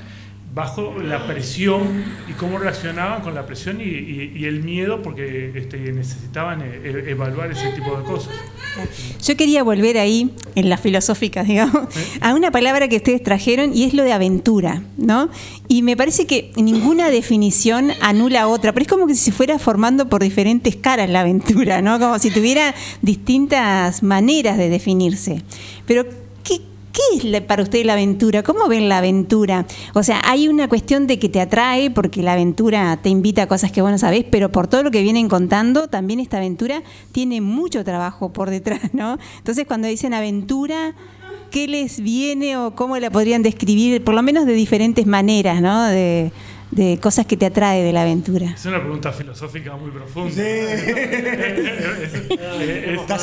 [0.55, 1.83] bajo la presión
[2.29, 6.81] y cómo reaccionaban con la presión y, y- y el miedo porque este, necesitaban eh,
[6.85, 8.33] e- evaluar ese tipo de cosas.
[9.23, 11.87] Yo quería volver ahí, en las filosóficas, digamos,
[12.23, 15.29] a una palabra que ustedes trajeron y es lo de aventura, ¿no?
[15.69, 19.59] Y me parece que ninguna definición anula otra, pero es como que si se fuera
[19.59, 22.01] formando por diferentes caras la aventura, ¿no?
[22.01, 25.43] Como si tuviera distintas maneras de definirse.
[25.87, 26.05] Pero,
[26.99, 28.43] ¿qué, es para ustedes la aventura?
[28.43, 29.67] ¿Cómo ven la aventura?
[29.95, 33.47] O sea, hay una cuestión de que te atrae porque la aventura te invita a
[33.47, 36.83] cosas que vos no sabés, pero por todo lo que vienen contando, también esta aventura
[37.13, 39.19] tiene mucho trabajo por detrás, ¿no?
[39.39, 40.95] Entonces, cuando dicen aventura,
[41.51, 45.85] ¿qué les viene o cómo la podrían describir, por lo menos de diferentes maneras, ¿no?
[46.71, 48.51] De cosas que te atrae de la aventura.
[48.51, 50.35] Es una pregunta filosófica muy profunda.
[50.35, 50.41] Sí.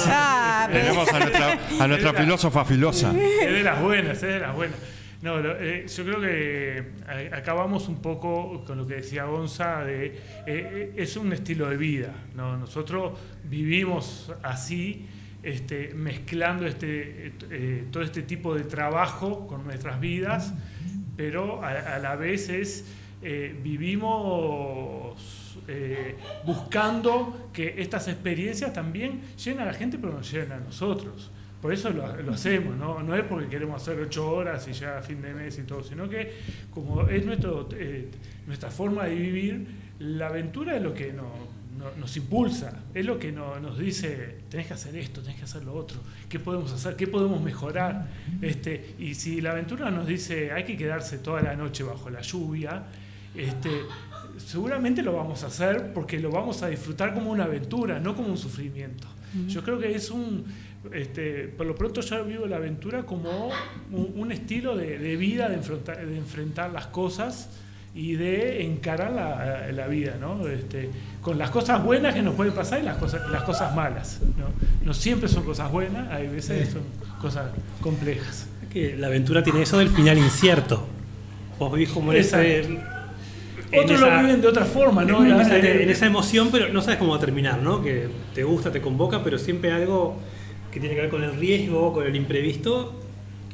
[0.08, 3.14] Ah, Tenemos a nuestra, a nuestra filósofa filosa.
[3.18, 4.78] Es de las buenas, es de las buenas.
[5.22, 9.84] No, lo- eh, yo creo que a- acabamos un poco con lo que decía Gonza,
[9.84, 10.14] de, eh,
[10.46, 12.14] eh, es un estilo de vida.
[12.36, 12.58] ¿no?
[12.58, 15.08] Nosotros vivimos así,
[15.42, 20.54] este, mezclando este, eh, todo este tipo de trabajo con nuestras vidas,
[21.18, 22.86] pero a, a la vez es,
[23.28, 23.56] eh,
[24.30, 26.16] vivimos eh,
[26.46, 31.32] buscando que estas experiencias también lleguen a la gente, pero nos lleguen a nosotros.
[31.62, 33.16] por eso lo, hacemos, ¿no?
[33.16, 36.32] Es porque queremos hacer ocho horas y ya fin de mes y todo, sino que
[36.72, 37.24] como es
[37.80, 38.12] eh,
[38.46, 39.68] nuestra forma de vivir,
[40.00, 41.26] la aventura es lo que nos,
[41.80, 45.46] no- nos impulsa, es lo que no- nos dice, tenés que hacer esto, tenés que
[45.46, 46.00] hacer lo otro,
[46.30, 46.96] ¿qué podemos hacer?
[46.96, 48.10] ¿Qué podemos mejorar?
[48.42, 52.22] Este, y si la aventura nos dice, hay que quedarse toda la noche bajo la
[52.22, 52.84] lluvia,
[53.38, 53.70] este,
[54.38, 58.30] seguramente lo vamos a hacer porque lo vamos a disfrutar como una aventura, no como
[58.30, 59.08] un sufrimiento.
[59.48, 60.46] Yo creo que es un,
[60.94, 63.50] este, por lo pronto yo vivo la aventura como
[63.92, 67.50] un, un estilo de, de vida, de enfrentar, de enfrentar las cosas
[67.94, 70.48] y de encarar la, la vida, ¿no?
[70.48, 70.90] Este,
[71.22, 74.20] con las cosas buenas que nos pueden pasar y las cosas, las cosas malas.
[74.38, 74.48] ¿no?
[74.86, 76.84] no siempre son cosas buenas, hay veces son
[77.22, 78.48] cosas complejas.
[78.72, 80.86] Que la aventura tiene eso del final incierto.
[81.58, 82.95] Vos vivís como en ese.
[83.74, 85.26] Otros lo viven de otra forma, ¿no?
[85.26, 87.82] En, esa, en esa emoción, pero no sabes cómo va a terminar, ¿no?
[87.84, 90.18] Que te gusta, te convoca, pero siempre algo
[90.72, 92.94] que tiene que ver con el riesgo, con el imprevisto,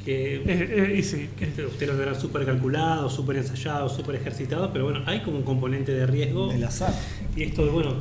[0.04, 1.28] que Eh, y sí.
[1.38, 5.44] que ustedes lo tendrán súper calculado, súper ensayado, súper ejercitado, pero bueno, hay como un
[5.44, 6.52] componente de riesgo.
[6.52, 6.92] El azar.
[7.36, 7.94] Y esto, bueno,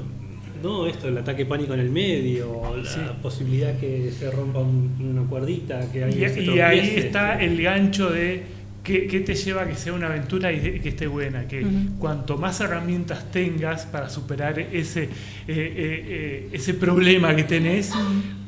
[0.64, 3.00] no esto, el ataque pánico en el medio, la Sí.
[3.22, 7.62] posibilidad que se rompa un- una cuerdita, que Y, alguien se y ahí está el
[7.62, 8.44] gancho de
[8.84, 11.48] qué, qué te lleva a que sea una aventura y de- que esté buena.
[11.48, 11.98] Que Ujú.
[12.00, 15.10] cuanto más herramientas tengas para superar ese, eh,
[15.48, 17.92] eh, eh, ese problema que tenés,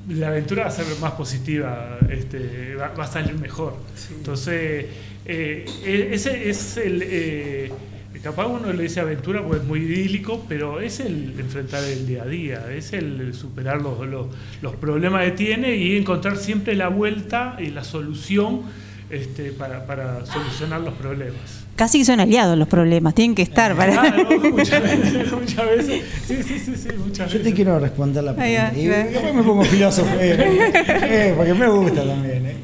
[0.10, 3.78] la aventura va a ser más positiva, este, va, va a salir mejor.
[4.18, 4.86] Entonces,
[5.26, 7.02] eh, e- ese es el...
[7.06, 7.72] eh,
[8.22, 12.24] Capaz uno le dice aventura porque es muy idílico, pero es el enfrentar el día
[12.24, 14.28] a día, es el superar los, los,
[14.62, 18.62] los problemas que tiene y encontrar siempre la vuelta y la solución
[19.14, 21.66] este, para, para solucionar los problemas.
[21.76, 23.94] Casi que son aliados los problemas, tienen que estar para.
[23.94, 26.04] Claro, muchas veces, muchas veces.
[26.28, 27.54] Sí, sí, sí, sí, muchas Yo te veces.
[27.56, 28.74] quiero responder la pregunta.
[28.80, 28.98] Y va.
[28.98, 30.36] después me pongo filósofo, eh,
[30.88, 32.46] eh, porque me gusta también.
[32.46, 32.56] eh.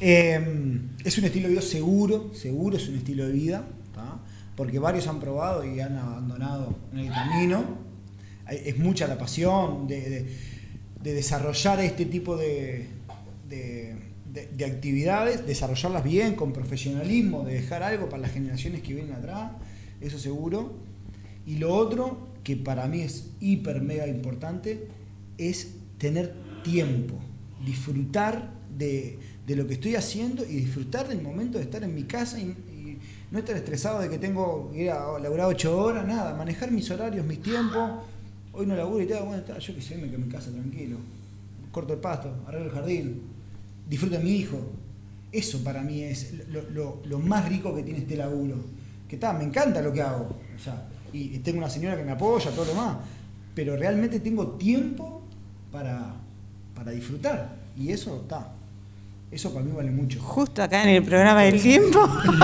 [0.00, 3.64] Eh, es un estilo de vida seguro, seguro es un estilo de vida,
[3.94, 4.18] ¿tá?
[4.54, 7.64] porque varios han probado y han abandonado en el camino.
[8.48, 10.26] Es mucha la pasión de, de-
[11.02, 12.86] de desarrollar este tipo de,
[13.48, 13.94] de-
[14.36, 19.14] de- de actividades, desarrollarlas bien, con profesionalismo, de dejar algo para las generaciones que vienen
[19.14, 19.52] atrás,
[20.00, 20.74] eso seguro.
[21.46, 24.88] Y lo otro, que para mí es hiper mega importante,
[25.38, 27.14] es tener tiempo,
[27.64, 32.04] disfrutar de, de lo que estoy haciendo y disfrutar del momento de estar en mi
[32.04, 32.54] casa y,
[33.28, 36.88] no estar estresado de que tengo que ir a laburar ocho horas, nada, manejar mis
[36.92, 37.90] horarios, mis tiempos.
[38.52, 40.52] Hoy no laburo y tal, bueno, está, yo qué sé, me quedo en mi casa
[40.52, 40.96] tranquilo.
[41.72, 43.20] Corto el pasto, arreglo el jardín,
[43.88, 44.58] disfruto de mi hijo.
[45.32, 48.56] Eso para mí es lo, lo- lo más rico que tiene este laburo.
[49.08, 50.36] Que está, me encanta lo que hago.
[50.56, 50.82] O sea,
[51.12, 52.96] y, tengo una señora que me apoya, todo lo demás.
[53.54, 55.22] Pero realmente tengo tiempo
[55.72, 56.14] para,
[56.74, 57.54] para disfrutar.
[57.76, 58.52] Y eso está.
[59.30, 60.20] Eso para mí vale mucho.
[60.20, 61.98] Justo acá en el programa del tiempo.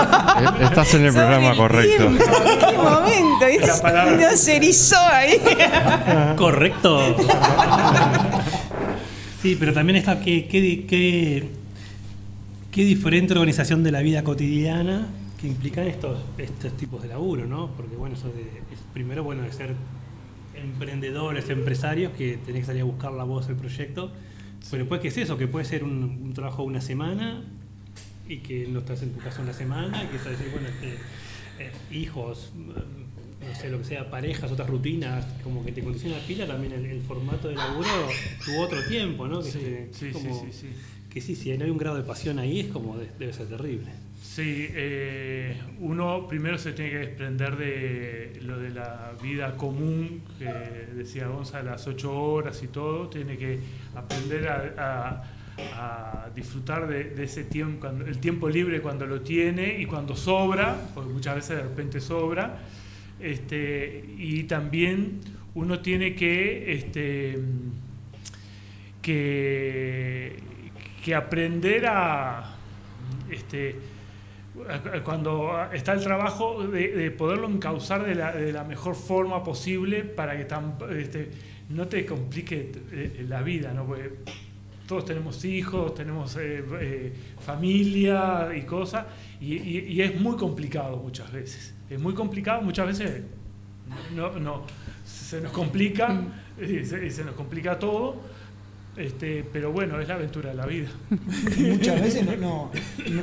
[0.61, 2.07] Estás en el programa el correcto.
[2.07, 2.23] tiempo,
[2.69, 3.45] ¿Qué momento?
[4.47, 5.41] erizó ahí.
[6.37, 7.15] Correcto.
[9.43, 11.49] Sí, pero también está qué, qué, qué,
[12.71, 17.71] qué diferente organización de la vida cotidiana que implican estos, estos tipos de laburo, ¿no?
[17.75, 19.75] Porque bueno, eso de, es primero bueno de ser
[20.55, 24.13] emprendedores, empresarios, que tenés que salir a buscar la voz del proyecto.
[24.71, 25.37] Pero después, ¿qué es eso?
[25.37, 27.43] Que puede ser un, un trabajo de una semana
[28.29, 30.99] y que no estás en tu casa una semana y que estás decir, bueno, este,
[31.91, 32.69] hijos, mm,
[33.49, 36.73] no sé, lo que sea, parejas, otras rutinas, como que te condiciona la pila, también
[36.73, 37.89] el, el formato de laburo
[38.45, 39.41] tu otro tiempo, ¿no?
[39.41, 40.67] Que, Sí, te- sí, sí, como- sí, sí.
[41.09, 43.47] que sí, si no hay un grado de pasión ahí, es como de- debe ser
[43.47, 43.87] terrible.
[44.23, 50.45] Sí, eh, uno primero se tiene que desprender de lo de la vida común, que
[50.95, 53.59] decía Gonzalo, las ocho horas y todo, tiene que
[53.93, 55.23] aprender a, a-
[55.75, 61.11] a disfrutar de, ese tiempo, el tiempo libre cuando lo tiene y cuando sobra, porque
[61.11, 62.59] muchas veces de repente sobra,
[63.19, 65.19] este, y también
[65.55, 67.37] uno tiene que, este,
[69.01, 70.37] que,
[71.03, 72.55] que aprender a...
[73.29, 73.75] Este,
[75.03, 78.13] cuando está el trabajo de, de poderlo encauzar de
[78.53, 81.31] la, mejor forma posible para que tam- este,
[81.69, 83.87] no te complique eh, la vida, ¿no?
[84.87, 89.05] Todos tenemos hijos, tenemos eh, eh, familia y cosas,
[89.39, 91.73] y, y- y es muy complicado muchas veces.
[91.89, 93.21] Es muy complicado, muchas veces
[94.15, 94.63] no, no,
[95.05, 96.21] se nos complica,
[96.61, 98.15] y se, nos complica todo,
[98.97, 100.89] este, pero bueno, es la aventura de la vida.
[101.57, 102.71] Muchas veces no, no,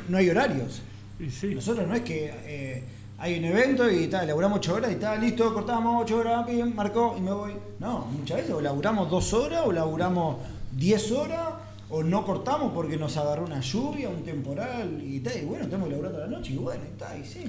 [0.08, 0.82] no- hay horarios.
[1.30, 1.54] Sí.
[1.54, 2.84] Nosotros no es que eh,
[3.18, 6.74] hay un evento y tal, laburamos 8 horas y está listo, cortamos 8 horas, bien,
[6.74, 7.52] marcó y me voy.
[7.78, 10.36] No, muchas veces o laburamos 2 horas o laburamos
[10.72, 11.48] 10 horas
[11.92, 15.36] O no cortamos porque nos agarró una lluvia, un temporal y tal.
[15.42, 17.44] Y bueno, tenemos que laburar toda la noche y bueno, y está, y sí.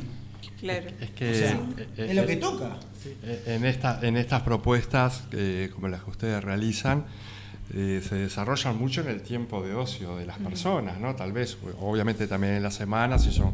[0.60, 0.88] Claro.
[1.00, 2.78] Es que O sea, eh, es lo eh, que toca.
[3.24, 7.06] eh, En, esta, en estas propuestas, eh, como las que ustedes realizan,
[7.74, 11.16] eh, se desarrollan mucho en el tiempo de ocio de las personas, ¿no?
[11.16, 13.54] Tal vez, obviamente también en las semanas, si son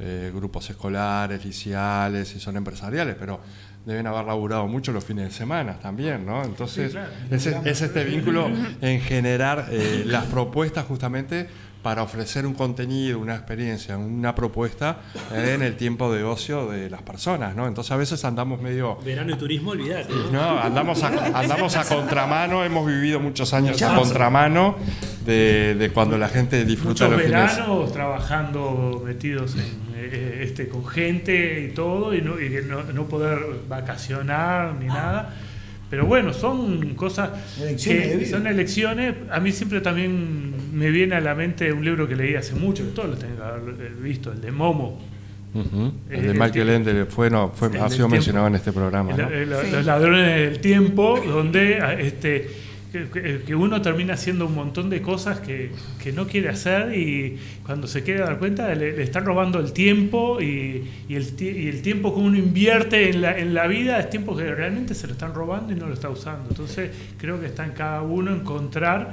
[0.00, 3.38] eh, grupos escolares, liceales, si son empresariales, pero
[3.84, 6.44] deben haber laburado mucho los fines de semana también, ¿no?
[6.44, 7.10] Entonces, Sí, claro.
[7.30, 8.48] es, es este vínculo
[8.80, 11.48] en generar eh, las propuestas justamente
[11.82, 14.98] para ofrecer un contenido, una experiencia, una propuesta
[15.32, 17.66] eh, en el tiempo de ocio de las personas, ¿no?
[17.66, 18.98] Entonces a veces andamos medio...
[19.04, 20.12] Verano y turismo, olvídate.
[20.12, 20.30] ¿no?
[20.32, 21.08] No, andamos a,
[21.38, 24.76] andamos a contramano, hemos vivido muchos años a contramano
[25.26, 27.56] de, de cuando la gente disfruta Muchos los fines.
[27.56, 33.06] veranos trabajando metidos en, eh, este, con gente y todo, y no, y no, no
[33.06, 35.34] poder vacacionar ni nada.
[35.92, 37.28] Pero bueno, son cosas
[37.60, 39.14] Elecciones que son elecciones.
[39.30, 42.82] A mí siempre también me viene a la mente un libro que leí hace mucho,
[42.82, 44.98] que todos lo tengo que haber visto, el de Momo.
[46.08, 49.12] El de el Michael Ende fue, no, fue, ha sido mencionado en este programa.
[49.14, 49.28] ¿no?
[49.28, 52.48] El- el- Los ladrones del tiempo, donde a- este,
[52.92, 55.70] que, uno termina haciendo un montón de cosas que,
[56.02, 59.72] que no quiere hacer y cuando se quiere dar cuenta le, le están robando el
[59.72, 63.98] tiempo y, y el, y el tiempo que uno invierte en la, en la vida
[63.98, 66.48] es tiempo que realmente se lo están robando y no lo está usando.
[66.50, 69.10] Entonces creo que está en cada uno encontrar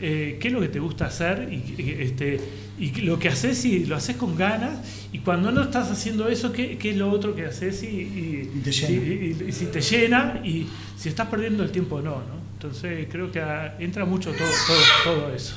[0.00, 2.40] eh, qué es lo que te gusta hacer y, este,
[2.78, 6.52] y lo que haces y lo haces con ganas y cuando no estás haciendo eso,
[6.52, 9.04] qué, qué es lo otro que haces y, y- te si- llena.
[9.44, 10.66] y- y si te llena y
[10.96, 12.37] si estás perdiendo el tiempo o no, ¿no?
[12.62, 15.54] Entonces creo que ah, entra mucho todo, todo, todo eso.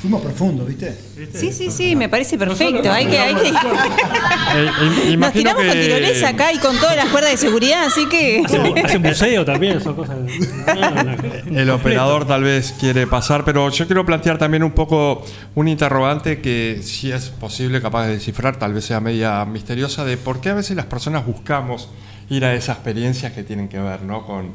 [0.00, 0.96] Fuimos profundos, ¿viste?
[1.18, 1.38] ¿viste?
[1.38, 2.90] Sí, sí, sí, me parece perfecto.
[2.90, 3.48] Hay que, hay que...
[3.48, 4.70] Eh,
[5.12, 8.06] im- Nos tiramos con que- tirolesa acá y con todas las cuerdas de seguridad, así
[8.08, 8.42] que...
[8.82, 10.16] Hacen, buceo también, son cosas.
[10.18, 15.22] no, no, El operador tal vez quiere pasar, pero yo quiero plantear también un poco
[15.54, 20.16] un interrogante que si es posible capaz de descifrar, tal vez sea media misteriosa, de
[20.16, 21.90] por qué a veces las personas buscamos
[22.30, 24.24] ir a esas experiencias que tienen que ver ¿no?
[24.24, 24.52] con,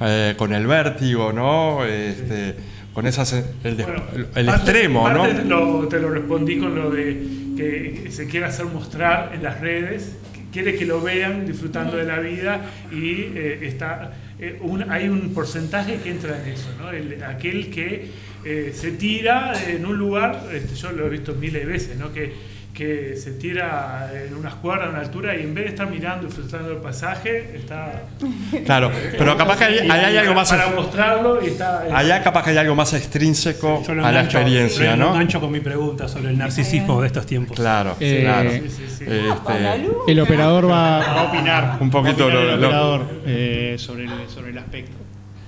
[0.00, 1.84] eh, con el vértigo, ¿no?
[1.84, 2.54] Este,
[2.94, 5.26] con esas, el, Bueno, el- parte- extremo, ¿no?
[5.26, 7.22] Te lo, te lo respondí con lo de
[7.56, 12.04] que se quiere hacer mostrar en las redes, que quiere que lo vean disfrutando de
[12.04, 16.90] la vida y eh, está eh, un- hay un porcentaje que entra en eso, ¿no?
[16.90, 21.66] El- aquel que eh, se tira en un lugar, este, yo lo he visto miles
[21.66, 22.12] de veces, ¿no?
[22.12, 22.32] que,
[22.78, 26.22] que se tira en unas cuerdas a una altura y en vez de estar mirando
[26.22, 28.04] y disfrutando del pasaje, está...
[28.64, 30.48] Claro, pero capaz que hay, algo más...
[30.48, 31.82] Para mostrarlo y está...
[31.92, 35.08] Allá capaz que hay algo más extrínseco Yo a la experiencia, ¿no?
[35.10, 37.56] engancho con mi pregunta sobre el narcisismo de estos tiempos.
[37.56, 38.50] Claro, Eh, claro.
[38.52, 39.04] sí, sí, sí.
[39.08, 41.78] Este, El operador va a opinar.
[41.80, 44.96] Un poquito opinar lo- el lo- eh, sobre, el, sobre el aspecto.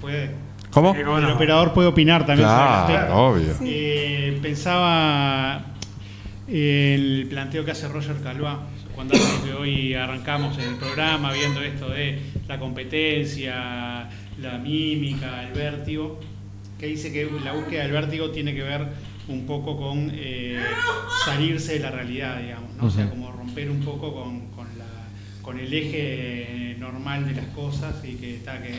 [0.00, 0.30] ¿Puede?
[0.72, 0.94] ¿Cómo?
[0.96, 3.14] El operador puede opinar también sobre el Claro, aspecto.
[3.16, 3.54] obvio.
[3.62, 5.60] Eh, pensaba
[6.52, 9.14] el planteo que hace Roger Calvá cuando
[9.58, 14.08] hoy arrancamos en el programa viendo esto de la competencia,
[14.40, 16.18] la mímica, el vértigo,
[16.78, 18.86] que dice que la búsqueda del vértigo tiene que ver
[19.28, 20.58] un poco con eh,
[21.24, 22.86] salirse de la realidad, digamos, ¿no?
[22.86, 24.84] O sea, como romper un poco con, con la-
[25.42, 28.72] con el eje normal de las cosas y que está que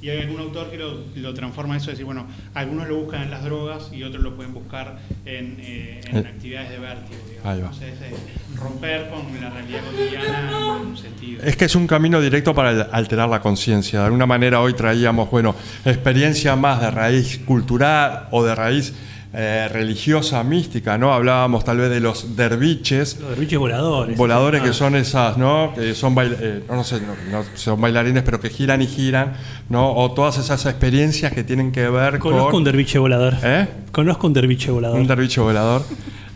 [0.00, 3.22] y hay algún autor que lo, lo transforma eso, es decir, bueno, algunos lo buscan
[3.22, 6.20] en las drogas y otros lo pueden buscar en, eh, en Eh.
[6.20, 7.20] actividades de vértigo.
[7.44, 8.14] Entonces, eh,
[8.56, 11.42] romper con la realidad cotidiana en un sentido.
[11.42, 14.00] Es que es un camino directo para alterar la conciencia.
[14.00, 18.94] De alguna manera hoy traíamos, bueno, experiencia más de raíz cultural o de raíz
[19.40, 21.14] eh, religiosa, mística, ¿no?
[21.14, 23.18] Hablábamos tal vez de los derviches.
[23.20, 24.16] Los derviches voladores.
[24.18, 24.72] Voladores que Ah.
[24.72, 25.72] son esas, ¿no?
[25.76, 28.88] Que son, bail- eh, no, no sé, no, no son bailarines, pero que giran y
[28.88, 29.34] giran,
[29.68, 29.92] ¿no?
[29.94, 32.56] O todas esas experiencias que tienen que ver Conozco con...
[32.56, 33.34] un derviche volador.
[33.44, 33.68] ¿Eh?
[33.92, 34.98] Conozco un derviche volador.
[34.98, 35.82] Un derviche volador.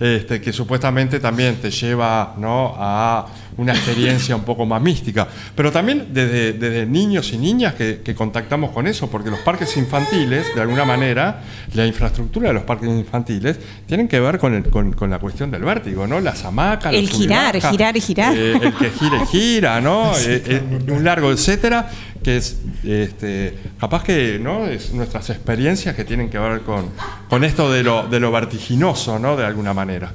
[0.02, 2.74] Este, que supuestamente también te lleva ¿no?
[2.76, 3.26] a
[3.56, 5.28] una experiencia un poco más mística.
[5.54, 9.76] Pero también desde, desde niños y niñas que, que contactamos con eso, porque los parques
[9.76, 11.42] infantiles, de alguna manera,
[11.74, 15.50] la infraestructura de los parques infantiles, tienen que ver con, el- con, con la cuestión
[15.52, 16.18] del vértigo, ¿no?
[16.18, 18.34] Las hamacas, El girar, girar y girar.
[18.36, 20.12] eh, el que gira y gira, ¿no?
[20.26, 21.88] Eh, eh, un largo etcétera,
[22.22, 24.66] que es este, capaz que ¿no?
[24.66, 26.86] es nuestras experiencias que tienen que ver con,
[27.28, 29.36] con esto de lo, de lo vertiginoso, ¿no?
[29.36, 30.12] De alguna manera.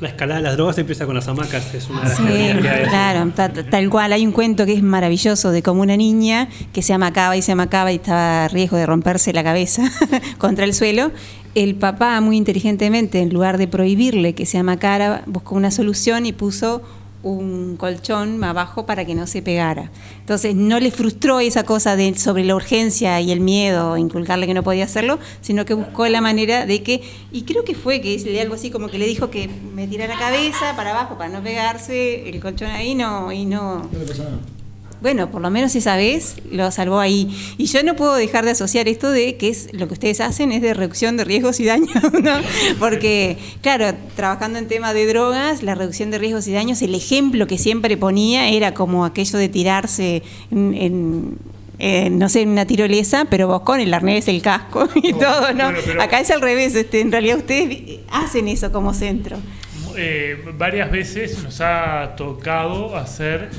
[0.00, 2.22] La escalada de las drogas empieza con las hamacas, es una de las Sí,
[2.62, 2.84] que hay.
[2.88, 4.12] claro, ta- ta- tal cual.
[4.12, 7.50] Hay un cuento que es maravilloso de cómo una niña que se amacaba y se
[7.50, 9.82] amacaba y estaba a riesgo de romperse la cabeza
[10.38, 11.10] contra el suelo.
[11.56, 16.32] El papá, muy inteligentemente, en lugar de prohibirle que se amacara, buscó una solución y
[16.32, 16.80] puso
[17.22, 19.90] un colchón abajo para que no se pegara.
[20.20, 24.54] Entonces no le frustró esa cosa de, sobre la urgencia y el miedo, inculcarle que
[24.54, 27.02] no podía hacerlo, sino que buscó la manera de que,
[27.32, 30.14] y creo que fue que hice algo así como que le dijo que me tirara
[30.14, 34.57] la cabeza para abajo para no pegarse, el colchón ahí no, y no, No le.
[35.00, 37.28] Bueno, por lo menos esa vez lo salvó ahí.
[37.58, 40.52] Y yo no puedo dejar de asociar esto de que es lo que ustedes hacen
[40.52, 41.90] es de reducción de riesgos y daños,
[42.22, 42.32] ¿no?
[42.78, 47.46] Porque, claro, trabajando en tema de drogas, la reducción de riesgos y daños, el ejemplo
[47.46, 51.38] que siempre ponía era como aquello de tirarse en, en-
[52.18, 55.64] no sé, en una tirolesa, pero vos con el arnés, el casco y todo, ¿no?
[55.66, 59.36] bueno, pero- Acá es al revés, este, en realidad ustedes hacen eso como centro.
[59.96, 63.50] Eh, varias veces nos ha tocado hacer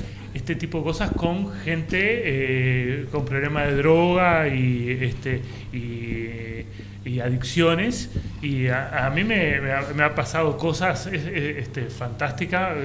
[0.49, 6.65] este tipo de cosas con gente eh, con problemas de droga y, este, y,
[7.07, 8.09] y adicciones.
[8.41, 12.75] Y a, a mí me, me ha, me ha pasado cosas es- es- este, fantásticas.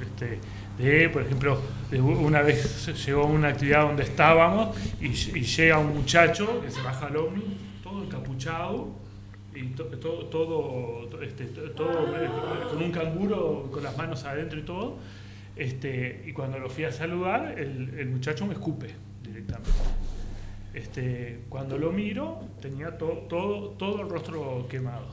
[0.00, 0.38] Este,
[0.78, 1.60] de, por ejemplo,
[1.90, 6.70] de una vez llegó a una actividad donde estábamos y, y llega un muchacho que
[6.70, 7.50] se baja al ómnibus,
[7.82, 8.90] todo encapuchado,
[9.56, 12.28] y to- to- todo, to- este, to- todo eh,
[12.70, 14.98] con un canguro con las manos adentro y todo.
[15.58, 19.70] Este, y cuando lo fui a saludar, el, muchacho me escupe directamente.
[20.72, 25.06] Este, cuando lo miro, tenía to- todo, todo el rostro quemado.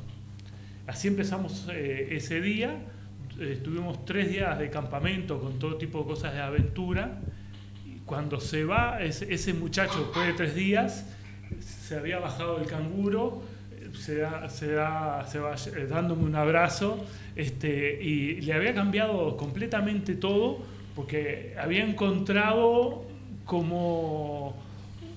[0.85, 2.77] Así empezamos eh, ese día.
[3.39, 7.19] Estuvimos tres días de campamento con todo tipo de cosas de aventura.
[7.83, 11.07] Y cuando se va ese, ese muchacho, después de tres días,
[11.59, 13.41] se había bajado el canguro,
[13.95, 20.15] eh, se, da- se, va eh, dándome un abrazo este, y le había cambiado completamente
[20.15, 20.59] todo
[20.95, 23.05] porque había encontrado
[23.45, 24.55] como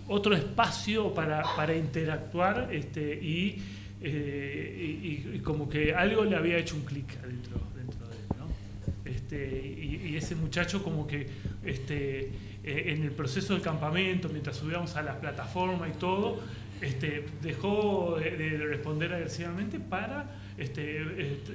[0.09, 3.63] otro espacio para, para interactuar este, y,
[4.01, 8.23] eh, y- como que algo le había hecho un clic adentro, dentro de él.
[8.39, 9.11] ¿no?
[9.11, 11.27] Este, y, y ese muchacho como que
[11.65, 12.21] este,
[12.65, 16.41] eh, en el proceso del campamento, mientras subíamos a la plataforma y todo,
[16.81, 20.27] este, dejó de, de responder agresivamente para
[20.57, 21.53] este, este,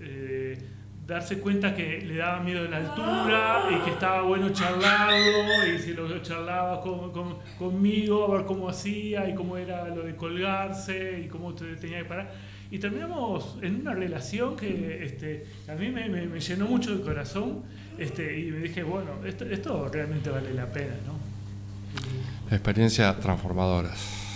[0.00, 0.58] eh,
[1.06, 5.78] darse cuenta que le daba miedo de la altura y que estaba bueno charlarlo y
[5.80, 10.14] si lo charlaba con- con- conmigo a ver cómo hacía y cómo era lo de
[10.14, 12.30] colgarse y cómo te- tenía que parar.
[12.70, 17.00] Y terminamos en una relación que este, a mí me, me- me llenó mucho el
[17.00, 17.64] corazón
[17.98, 22.54] este, y me dije, bueno, esto, esto realmente vale la pena, ¿no?
[22.54, 24.29] Experiencias transformadoras.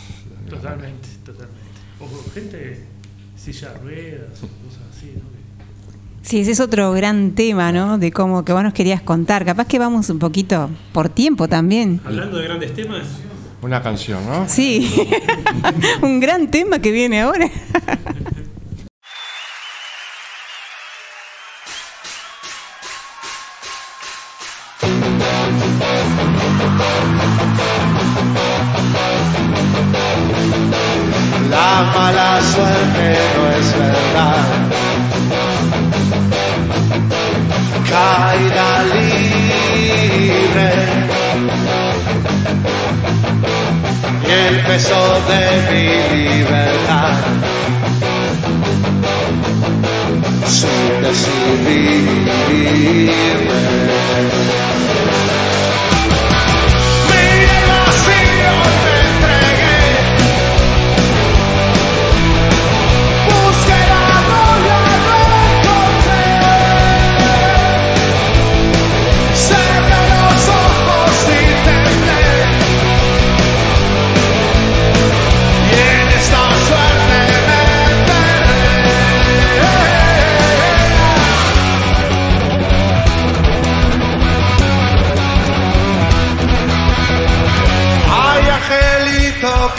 [0.48, 1.60] Totalmente, totalmente.
[2.00, 2.84] O gente
[3.36, 5.20] silla de ruedas o cosas así, ¿no?
[5.30, 5.34] Que-
[6.28, 7.98] Sí, ese es otro gran tema, ¿no?
[7.98, 9.44] De cómo que vos nos querías contar.
[9.44, 12.00] Capaz que vamos un poquito por tiempo también.
[12.04, 13.02] Hablando de grandes temas,
[13.60, 14.46] Una canción, ¿no?
[14.48, 14.90] Sí,
[16.02, 17.50] un gran tema que viene ahora.
[31.92, 33.06] mala suerte
[33.36, 34.42] no es verdad.
[37.90, 40.70] Caída libre.
[44.26, 45.86] Y el peso de mi
[46.16, 47.14] libertad.
[50.46, 52.34] Sin decidirme.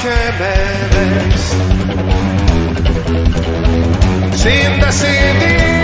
[0.02, 0.56] Que me
[0.94, 1.44] ves
[4.38, 5.75] sin decidirme.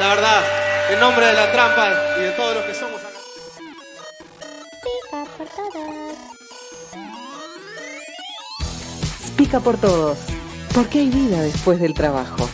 [0.00, 0.42] La verdad,
[0.90, 3.18] en nombre de la trampa y de todos los que somos acá.
[9.36, 10.18] Pica por todos,
[10.74, 12.48] porque hay vida después del trabajo.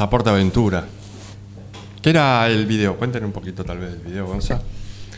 [0.00, 0.86] Pasaporte Aventura.
[2.00, 2.96] ¿Qué era el video?
[2.96, 4.62] Cuéntenos un poquito tal vez del video, Gonza.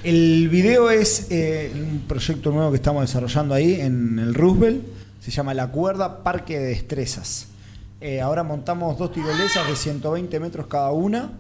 [0.03, 4.83] El video es eh, un proyecto nuevo que estamos desarrollando ahí en el Roosevelt.
[5.21, 7.47] Se llama La Cuerda Parque de Destrezas.
[8.01, 11.31] Eh, ahora montamos dos tirolesas de 120 metros cada una.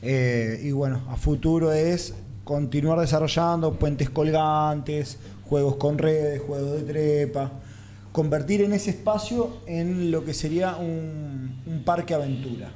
[0.00, 2.14] Eh, y bueno, a futuro es
[2.44, 5.18] continuar desarrollando puentes colgantes,
[5.48, 7.50] juegos con redes, juegos de trepa.
[8.16, 12.70] Convertir en ese espacio en lo que sería un, un parque aventura.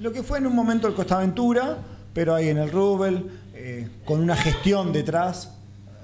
[0.00, 1.78] Lo que fue en un momento el Costa Aventura,
[2.12, 5.52] pero ahí en el Rubel, eh, con una gestión detrás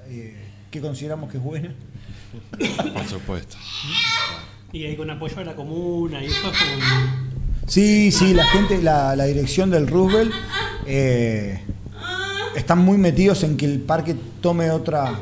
[0.06, 0.36] eh,
[0.70, 1.74] que consideramos que es buena.
[2.94, 3.56] Por supuesto.
[4.72, 7.66] Y ahí con apoyo de la comuna y eso es como...
[7.66, 10.32] Sí, sí, la gente, la, la dirección del Roosevelt
[10.86, 11.60] eh,
[12.54, 15.18] están muy metidos en que el parque tome otra,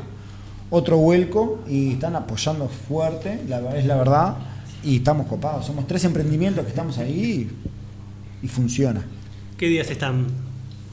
[0.70, 4.36] otro vuelco y están apoyando fuerte, la, es la verdad,
[4.82, 5.66] y estamos copados.
[5.66, 7.50] Somos tres emprendimientos que estamos ahí
[8.42, 9.04] y, y funciona.
[9.56, 10.26] ¿Qué días están?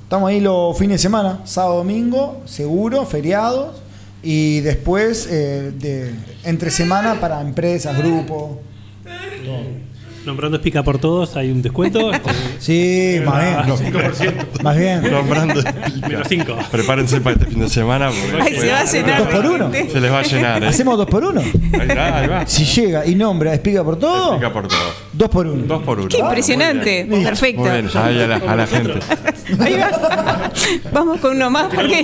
[0.04, 3.82] Estamos ahí los fines de semana, sábado, domingo, seguro, feriados,
[4.24, 8.58] y después eh, de, entre semana para empresas, grupos.
[9.46, 9.95] todo.
[10.26, 12.12] Nombrando Pica por Todos, hay un descuento.
[12.58, 13.94] Sí, más bien.
[13.94, 14.62] 5%.
[14.64, 15.12] Más bien.
[15.12, 15.62] Nombrando
[16.08, 16.56] Menos cinco.
[16.72, 18.10] Prepárense para este fin de semana.
[18.42, 19.72] Ay, se va a llenar ¿Dos por uno?
[19.72, 20.64] Se les va a llenar.
[20.64, 20.68] ¿eh?
[20.68, 21.42] ¿Hacemos dos por uno?
[21.42, 22.48] Ahí va, ahí va.
[22.48, 24.80] Si llega y nombra, explica por todo, Explica por todo.
[25.14, 25.64] dos por uno.
[25.68, 26.08] Dos por uno.
[26.08, 27.06] Qué impresionante.
[27.06, 27.24] Muy bien.
[27.30, 27.62] Perfecto.
[27.62, 28.94] Muy bien, ahí a la, a la gente.
[29.60, 30.52] Ahí va.
[30.92, 32.04] Vamos con uno más porque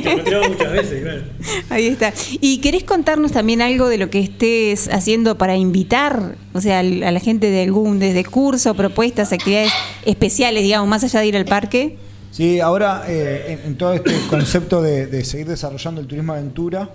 [0.50, 1.22] muchas veces, claro.
[1.70, 2.14] ahí está.
[2.40, 6.84] ¿Y querés contarnos también algo de lo que estés haciendo para invitar, o sea, a
[6.84, 9.72] la gente de algún desde curso, propuestas, actividades
[10.06, 11.98] especiales, digamos, más allá de ir al parque?
[12.32, 16.90] Sí, ahora eh, en, todo este concepto de, de seguir desarrollando el turismo aventura,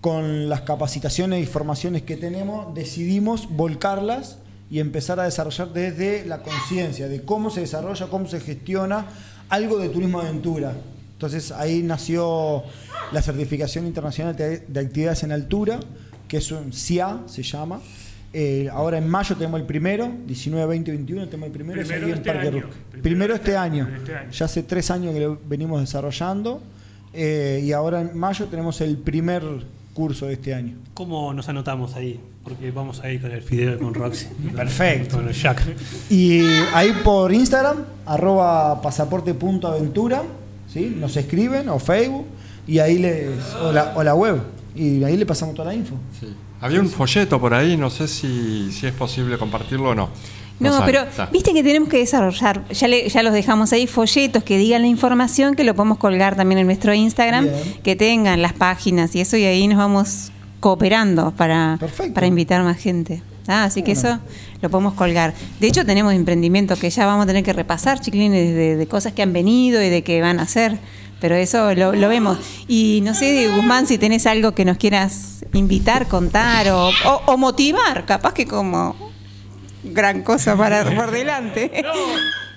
[0.00, 4.38] con las capacitaciones y formaciones que tenemos, decidimos volcarlas
[4.70, 9.06] y empezar a desarrollar desde la conciencia de cómo se desarrolla, cómo se gestiona
[9.48, 10.74] algo de turismo aventura.
[11.12, 12.62] Entonces ahí nació
[13.12, 15.80] la certificación internacional de de actividades en altura,
[16.28, 17.80] que es un CIA, se llama.
[18.32, 22.12] Eh, ahora en mayo tenemos el primero, 19, 20, 21 tenemos el primero, Primero en
[22.14, 22.60] este Parque año.
[22.60, 22.70] Ruc.
[22.70, 23.88] Primero Primero este año.
[23.96, 24.30] este año.
[24.30, 26.62] Ya hace tres años que lo venimos desarrollando
[27.12, 29.42] eh, y ahora en mayo tenemos el primer
[29.94, 30.76] curso de este año.
[30.94, 32.20] ¿Cómo nos anotamos ahí?
[32.44, 34.26] Porque vamos a ir con el Fideo con Roxy.
[34.56, 35.16] Perfecto.
[35.16, 35.62] Con el Jack.
[36.08, 36.42] Y
[36.72, 40.22] ahí por Instagram, arroba pasaporte.aventura,
[40.72, 40.96] ¿sí?
[40.96, 42.26] nos escriben o Facebook
[42.66, 44.40] y ahí les, o, la, o la web
[44.76, 45.96] y ahí le pasamos toda la info.
[46.60, 50.10] Había un folleto por ahí, no sé si, si es posible compartirlo o no,
[50.58, 51.26] No, pero está.
[51.26, 54.88] viste que tenemos que desarrollar, ya, le- ya los dejamos ahí, folletos que digan la
[54.88, 57.56] información, que lo podemos colgar también en nuestro Instagram, Bien.
[57.82, 61.78] que tengan las páginas y eso, y ahí nos vamos cooperando para,
[62.14, 63.22] para invitar más gente.
[63.48, 64.18] Ah, así que eso
[64.60, 65.32] lo podemos colgar.
[65.58, 69.14] De hecho, tenemos emprendimientos que ya vamos a tener que repasar, chiquilines, de, de cosas
[69.14, 70.78] que han venido y de que van a hacer.
[71.20, 72.38] Pero eso lo, lo vemos.
[72.66, 78.34] Y no sé, Guzmán, si tenés algo que nos quieras invitar, contar o, motivar, capaz
[78.34, 78.96] que como
[79.82, 81.70] gran cosa para por delante.
[81.82, 81.92] No,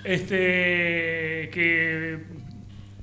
[0.03, 2.19] este, que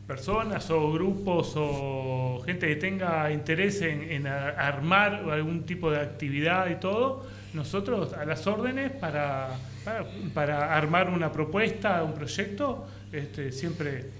[0.07, 6.75] personas o grupos o gente que tenga interés en, armar algún tipo de actividad y
[6.75, 9.51] todo, nosotros a las órdenes para,
[9.85, 10.05] para,
[10.35, 14.11] para armar una propuesta, un proyecto, este, siempre,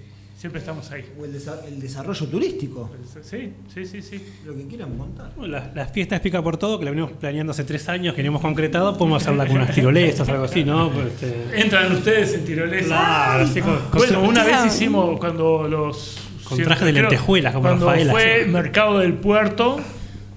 [0.41, 1.05] siempre estamos ahí.
[1.19, 2.89] O el, desa- el desarrollo turístico.
[3.21, 4.25] Sí, sí, sí, sí.
[4.43, 5.31] Lo que quieran montar.
[5.37, 8.29] Las, las fiestas pica por todo, que la venimos planeando hace tres años, que no
[8.29, 10.89] hemos concretado, podemos hacerla con unas tirolesas o algo así, ¿no?
[10.89, 12.87] Pues, este, Entran ustedes en tirolesa.
[12.87, 16.17] Claro, sí, con- con- bueno, una vez hicimos cuando los.
[16.43, 18.45] Con traje de lentejuelas, como Cuando Rafaela, fue.
[18.47, 19.79] Mercado del Puerto,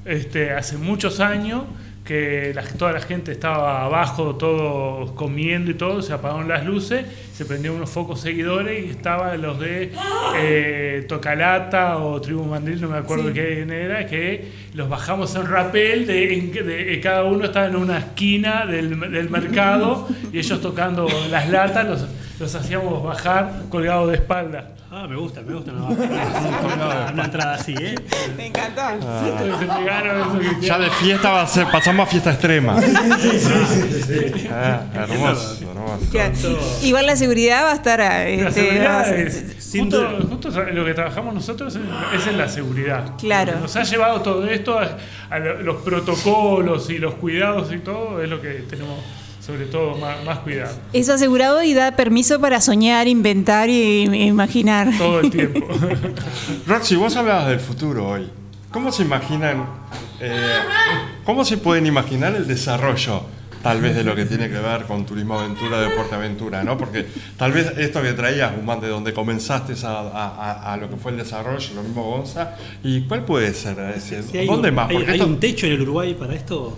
[0.05, 1.63] este, hace muchos años,
[2.05, 7.07] que la- toda la gente estaba abajo, todos comiendo y todo, se apagaron las luces,
[7.35, 9.91] se prendieron unos focos seguidores y estaban los de
[10.37, 13.33] eh, Tocalata o Tribu Mandril, no me acuerdo Sí.
[13.35, 16.27] quién era, que los bajamos en rapel, de,
[16.63, 21.87] de- cada uno estaba en una esquina del, del mercado y ellos tocando las latas,
[21.89, 22.07] los,
[22.39, 24.71] los hacíamos bajar colgados de espalda.
[24.97, 27.97] Ah, me gusta, me gusta una, una- una entrada así, ¿eh?
[28.37, 28.83] Me encantó.
[30.61, 32.77] Ya de fiesta va a ser, pasamos a fiesta extrema.
[34.53, 36.07] Ah, hermoso, hermoso.
[36.11, 36.33] Claro.
[36.83, 37.99] Igual la seguridad va a estar.
[37.99, 41.83] La este, va seguridad a ser- es, justo, justo lo que trabajamos nosotros es,
[42.21, 43.17] es en la seguridad.
[43.19, 43.59] Claro.
[43.61, 44.97] Nos ha llevado todo esto a,
[45.31, 48.99] a lo- los protocolos y los cuidados y todo, es lo que tenemos
[49.45, 50.75] sobre todo más, más cuidado.
[50.93, 54.91] Es asegurado y da permiso para soñar, inventar y e imaginar.
[54.97, 55.67] Todo el tiempo.
[56.67, 58.29] Roxy, vos hablabas del futuro hoy.
[58.71, 59.67] ¿Cómo se imaginan,
[60.21, 60.59] eh,
[61.25, 63.23] cómo se pueden imaginar el desarrollo,
[63.63, 66.77] tal vez, de lo que tiene que ver con turismo aventura, deporte aventura, ¿no?
[66.77, 67.07] Porque
[67.37, 71.13] tal vez esto que traías, Guzmán, de donde comenzaste a, a- a- lo que fue
[71.13, 73.77] el desarrollo, lo mismo Gonza, ¿y cuál puede ser?
[74.01, 74.89] Sí, hay ¿Dónde un- más?
[74.91, 76.77] hay- Porque hay esto- un techo en el Uruguay para esto?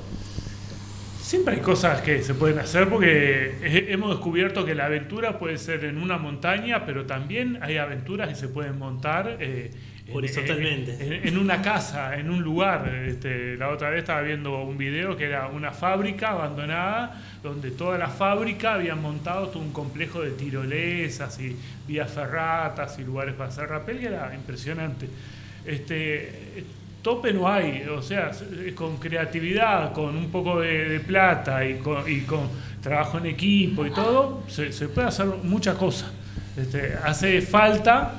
[1.26, 5.58] Siempre hay cosas que se pueden hacer porque he- hemos descubierto que la aventura puede
[5.58, 9.72] ser en una montaña, pero también hay aventuras que se pueden montar eh,
[10.06, 10.92] en- Horizontalmente.
[11.00, 12.88] En, en una casa, en un lugar.
[13.08, 17.98] Este, la otra vez estaba viendo un video que era una fábrica abandonada, donde toda
[17.98, 21.56] la fábrica habían montado todo un complejo de tirolesas y
[21.88, 25.08] vías ferratas y lugares para hacer rappel, que era impresionante.
[25.64, 26.62] Este,
[27.06, 28.32] tope no hay, o sea,
[28.74, 32.48] con creatividad, con un poco de, plata y con,
[32.82, 36.10] trabajo en equipo y todo, se, puede hacer muchas cosas.
[36.56, 38.14] Este, hace falta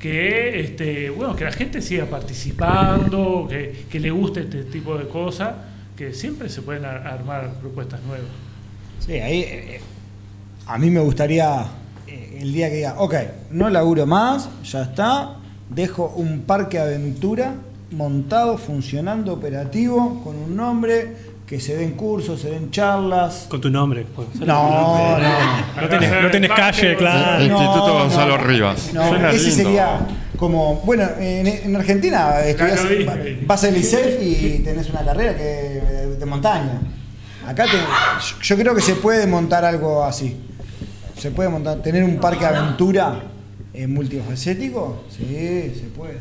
[0.00, 5.56] que, este, bueno, que la gente siga participando, que, le guste este tipo de cosas,
[5.94, 8.30] que siempre se pueden ar- armar propuestas nuevas.
[9.00, 9.80] Sí, ahí eh,
[10.66, 11.66] a mí me gustaría
[12.06, 13.14] eh, el día que diga, ok,
[13.50, 15.36] no laburo más, ya está,
[15.68, 17.52] dejo un parque aventura
[17.92, 23.46] montado, funcionando, operativo, con un nombre, que se den cursos, se den charlas.
[23.48, 24.06] Con tu nombre.
[24.14, 24.28] pues.
[24.36, 25.82] No, no.
[25.82, 27.42] No tenés, no tenés calle, claro.
[27.42, 28.90] Instituto Gonzalo Rivas.
[28.94, 29.56] No, Suena ese lindo.
[29.64, 30.00] sería
[30.36, 32.86] como, bueno, en, en Argentina estudias-
[33.46, 35.42] vas al ISEF y tenés una carrera que
[36.18, 36.80] de montaña.
[37.46, 40.36] Acá te- yo- yo creo que se puede montar algo así.
[41.18, 43.22] Se puede montar, tener un parque aventura
[43.74, 46.18] eh, multifacético, sí, se puede.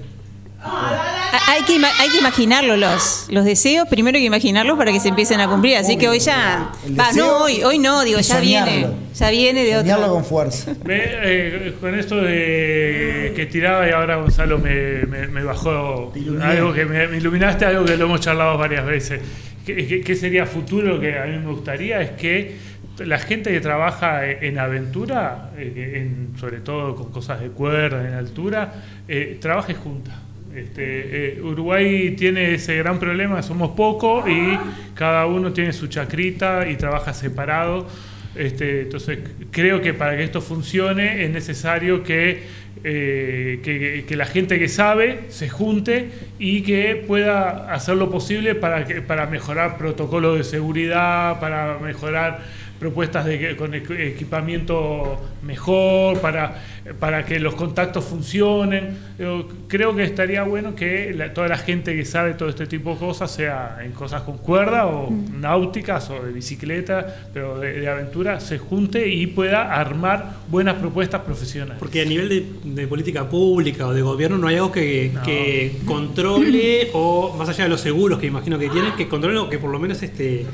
[0.61, 5.09] Hay que, hay que imaginarlo, los, los deseos, primero hay que imaginarlos para que se
[5.09, 5.77] empiecen a cumplir.
[5.77, 6.71] Así que hoy ya.
[6.97, 8.87] Va, no, hoy, hoy no, digo, ya viene.
[9.13, 10.13] Ya viene de otro.
[10.13, 10.71] con fuerza.
[10.87, 16.11] Eh, con esto de que tiraba y ahora Gonzalo me, me- me bajó
[16.41, 19.21] algo que me, me iluminaste, algo que lo hemos charlado varias veces.
[19.65, 22.01] ¿Qué, qué- qué sería futuro que a mí me gustaría?
[22.01, 22.57] Es que
[22.99, 28.13] la gente que trabaja en aventura, eh, en- sobre todo con cosas de cuerda, en
[28.13, 28.73] altura,
[29.07, 30.11] eh, trabaje junta.
[30.55, 34.57] Este, eh, Uruguay tiene ese gran problema, somos pocos y
[34.95, 37.87] cada uno tiene su chacrita y trabaja separado.
[38.35, 39.19] Este, entonces,
[39.51, 42.43] creo que para que esto funcione es necesario que,
[42.83, 46.09] eh, que, que la gente que sabe se junte
[46.39, 52.39] y que pueda hacer lo posible para, que, para mejorar protocolos de seguridad, para mejorar
[52.79, 56.61] propuestas de, que- con equ- equipamiento mejor para,
[56.99, 58.97] para que los contactos funcionen.
[59.17, 62.93] Yo creo que estaría bueno que la- toda la gente que sabe todo este tipo
[62.93, 67.87] de cosas, sea en cosas con cuerda o náuticas o de bicicleta, pero de, de
[67.89, 71.77] aventura, se junte y pueda armar buenas propuestas profesionales.
[71.79, 75.73] Porque a nivel de, de política pública o de gobierno no hay algo que, que
[75.85, 79.57] controle o más allá de los seguros que imagino que tienen, que controle o que
[79.59, 80.45] por lo menos este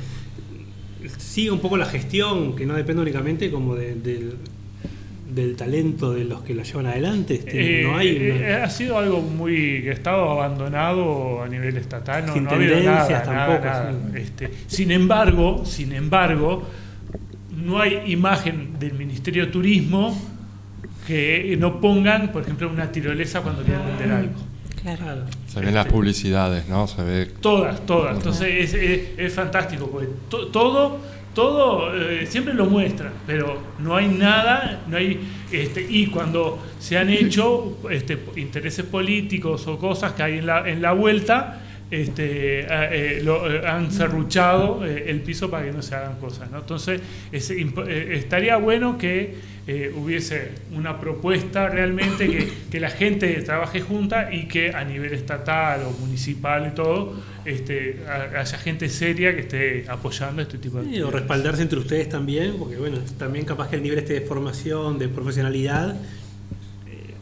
[1.36, 4.36] siga un poco la gestión, que no depende únicamente como de- del,
[5.34, 7.34] del talento de los que lo llevan adelante.
[7.36, 11.48] Este, Eh, no hay eh, una- ha sido algo muy que ha estado abandonado a
[11.49, 13.91] nivel estatal, no, Sin no ha habido tendencias nada, tampoco, nada.
[14.14, 14.20] sí.
[14.20, 16.64] Este, sin embargo, sin embargo,
[17.66, 20.18] no hay imagen del Ministerio de Turismo
[21.07, 24.34] que no pongan, por ejemplo, una tirolesa cuando quieran vender algo.
[24.82, 25.24] Claro.
[25.48, 26.88] Se ven las publicidades, ¿no?
[26.88, 27.26] Se ve.
[27.41, 28.16] Todas, todas.
[28.18, 30.99] Entonces es, es- es fantástico, porque to- todo,
[31.36, 35.20] todo eh, siempre lo muestra, pero no hay nada, no hay,
[35.52, 40.68] este, y cuando se han hecho este, intereses políticos o cosas que hay en la,
[40.68, 45.82] en la vuelta, este, eh, eh, lo, eh, han serruchado el piso para que no
[45.84, 46.49] se hagan cosas.
[46.49, 46.60] ¿no?
[46.60, 46.99] Entonces
[47.32, 49.36] estaría bueno que
[49.67, 55.13] eh, hubiese una propuesta realmente que, que la gente trabaje junta y que a nivel
[55.13, 57.15] estatal o municipal y todo
[57.45, 61.79] este, ha- haya gente seria que esté apoyando este tipo de Sí, o respaldarse entre
[61.79, 67.13] ustedes también, porque bueno, también capaz que el nivel este de formación, de profesionalidad, eh,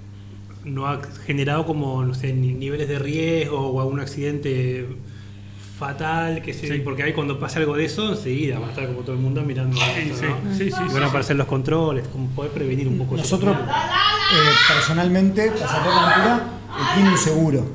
[0.66, 4.86] no ha generado como, no sé, ni- niveles de riesgo o algún accidente
[5.78, 9.00] fatal, que se, porque ahí cuando pasa algo de eso, enseguida va a estar como
[9.02, 10.54] todo el mundo mirando esto, sí, ¿no?
[10.54, 11.04] sí, sí, Y sí, van a sí.
[11.10, 16.84] aparecer los controles, como poder prevenir un poco eso Nosotros, eh, personalmente, Pasaporte Aventura eh,
[16.96, 17.66] tiene un seguro.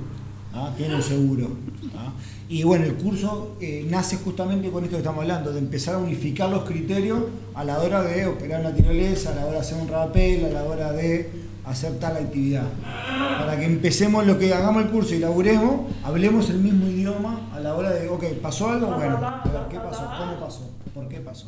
[0.54, 0.72] ¿ah?
[0.76, 1.50] Tiene un seguro.
[1.96, 2.12] ¿ah?
[2.48, 5.98] Y bueno, el curso eh, nace justamente con esto que estamos hablando, de empezar a
[5.98, 7.20] unificar los criterios
[7.54, 10.48] a la hora de operar una tirolesa, a la hora de hacer un rapel, a
[10.50, 12.66] la hora de hacer tal actividad.
[13.38, 17.60] Para que empecemos lo que hagamos el curso y laburemos, hablemos el mismo idioma a
[17.60, 18.86] la hora de, ok, ¿pasó algo?
[18.88, 19.20] Bueno,
[19.70, 20.10] ¿qué pasó?
[20.18, 20.70] ¿Cómo pasó?
[20.94, 21.46] ¿Por qué pasó?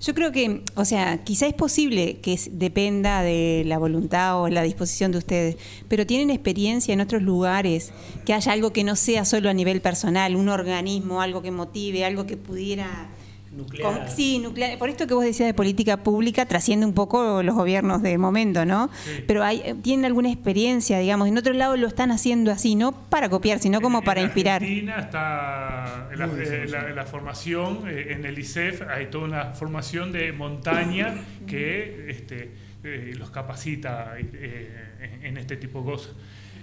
[0.00, 4.62] Yo creo que, o sea, quizá es posible que dependa de la voluntad o la
[4.62, 5.56] disposición de ustedes,
[5.88, 7.92] pero tienen experiencia en otros lugares,
[8.24, 12.04] que haya algo que no sea solo a nivel personal, un organismo, algo que motive,
[12.04, 13.08] algo que pudiera...
[13.52, 13.98] Nuclear.
[14.06, 14.78] con- sí, nuclear.
[14.78, 18.64] Por esto que vos decías de política pública, trasciende un poco los gobiernos de momento,
[18.64, 18.90] ¿no?
[19.26, 22.92] Pero hay, eh, tienen alguna experiencia, digamos, en otro lado lo están haciendo así, no
[22.92, 24.62] para copiar, sino como para inspirar.
[24.62, 29.44] Argentina está en la, eh, la- la formación, eh, en el ICEF hay toda una
[29.52, 31.14] formación de montaña
[31.46, 32.52] que este,
[32.84, 36.12] eh, los capacita eh, en este tipo de cosas.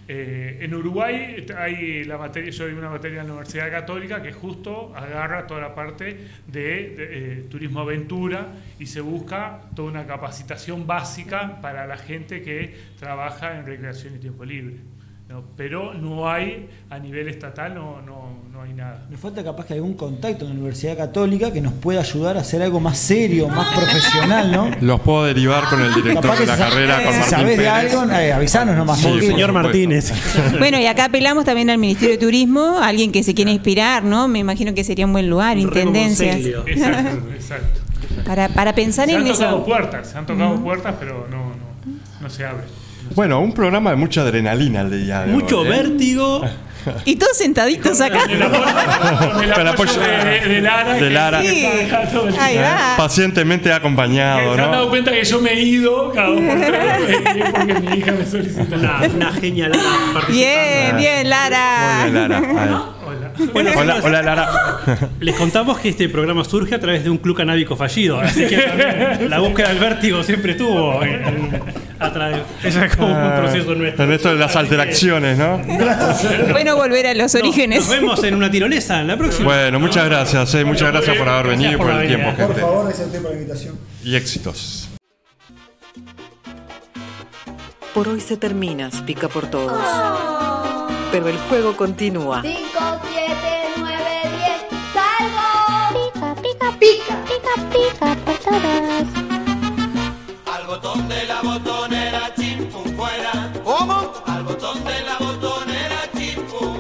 [0.10, 4.94] Eh, en Uruguay hay la yo doy una materia en la Universidad Católica que justo
[4.96, 10.88] agarra toda la parte de, de, eh, turismo aventura y se busca toda una capacitación
[10.88, 14.78] básica para la gente que trabaja en recreación y tiempo libre.
[15.30, 15.44] ¿No?
[15.58, 19.06] Pero no hay, a nivel estatal, no, no, no hay nada.
[19.10, 22.42] Nos falta capaz que algún contacto en la Universidad Católica que nos pueda ayudar a
[22.42, 24.70] hacer algo más serio, más profesional, ¿no?
[24.82, 27.94] Los puedo derivar con el director Capaz de la carrera, con Martín sabés de Pérez.
[27.94, 29.00] algo, eh, avisanos nomás.
[29.00, 29.54] Sí, supuesto.
[29.54, 30.14] Martínez.
[30.60, 34.28] Bueno, y acá apelamos también al Ministerio de Turismo, alguien que se quiere inspirar, ¿no?
[34.28, 36.38] Me imagino que sería un buen lugar, intendencias.
[36.38, 37.82] Exacto, exacto.
[38.26, 39.66] Para, para pensar Se en han tocado eso.
[39.66, 40.64] puertas, se han tocado Ujú.
[40.64, 41.56] puertas, pero no, no,
[42.22, 42.64] no se abre.
[43.16, 45.70] Bueno, un programa de mucha adrenalina el día de Mucho hoy, ¿eh?
[45.72, 46.42] vértigo.
[47.06, 48.22] Y todos sentaditos acá.
[48.24, 50.94] Con el apoyo de, de Lara.
[50.94, 51.40] De Lara.
[51.40, 52.96] Ahí va.
[52.98, 54.90] Pacientemente acompañado, Se han dado ¿no?
[54.90, 56.70] cuenta que yo me he ido cada dos por tres
[57.10, 58.76] eh, porque mi hija me solicita.
[58.76, 59.72] Una, una genial
[60.30, 62.04] Bien, bien, Lara.
[62.04, 62.38] Muy bien, Lara.
[62.64, 62.97] Ahí.
[63.54, 64.80] Bueno, Hola, hola, Lara.
[65.20, 68.58] Les contamos que este programa surge a través de un club canábico fallido, así que
[68.58, 71.62] también la búsqueda del vértigo siempre estuvo en- en-
[72.00, 72.40] a través.
[72.64, 74.04] Eso es como un proceso nuestro.
[74.06, 75.62] En esto de las alteraciones, ¿no?
[76.52, 77.80] Bueno, volver a los orígenes.
[77.80, 79.46] Nos vemos en una tirolesa en la próxima.
[79.46, 82.26] Bueno, muchas gracias, eh, muchas gracias por haber venido y Gracias por por el tiempo,
[82.28, 82.38] venida.
[82.48, 82.62] Por gente.
[82.62, 83.76] favor, gracias a usted por la invitación.
[84.04, 84.90] Y éxitos.
[87.94, 89.82] Por hoy se termina, pica por todos.
[91.12, 92.42] Pero el juego continúa.
[92.44, 92.58] 5,
[96.80, 99.08] Pica, pica, pica, por todos.
[100.46, 103.52] Al botón de la botonera, chimpum fuera.
[103.64, 104.14] ¿Cómo?
[104.26, 106.78] Al botón de la botonera, chimpum.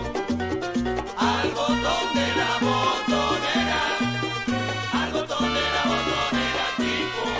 [1.17, 3.81] Al botón de la botonera.
[5.01, 7.35] Al botón de la botonera, chimpum.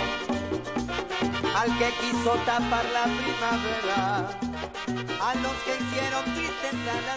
[1.56, 4.30] al que quiso tapar la primavera,
[5.28, 7.16] a los que hicieron tristeza la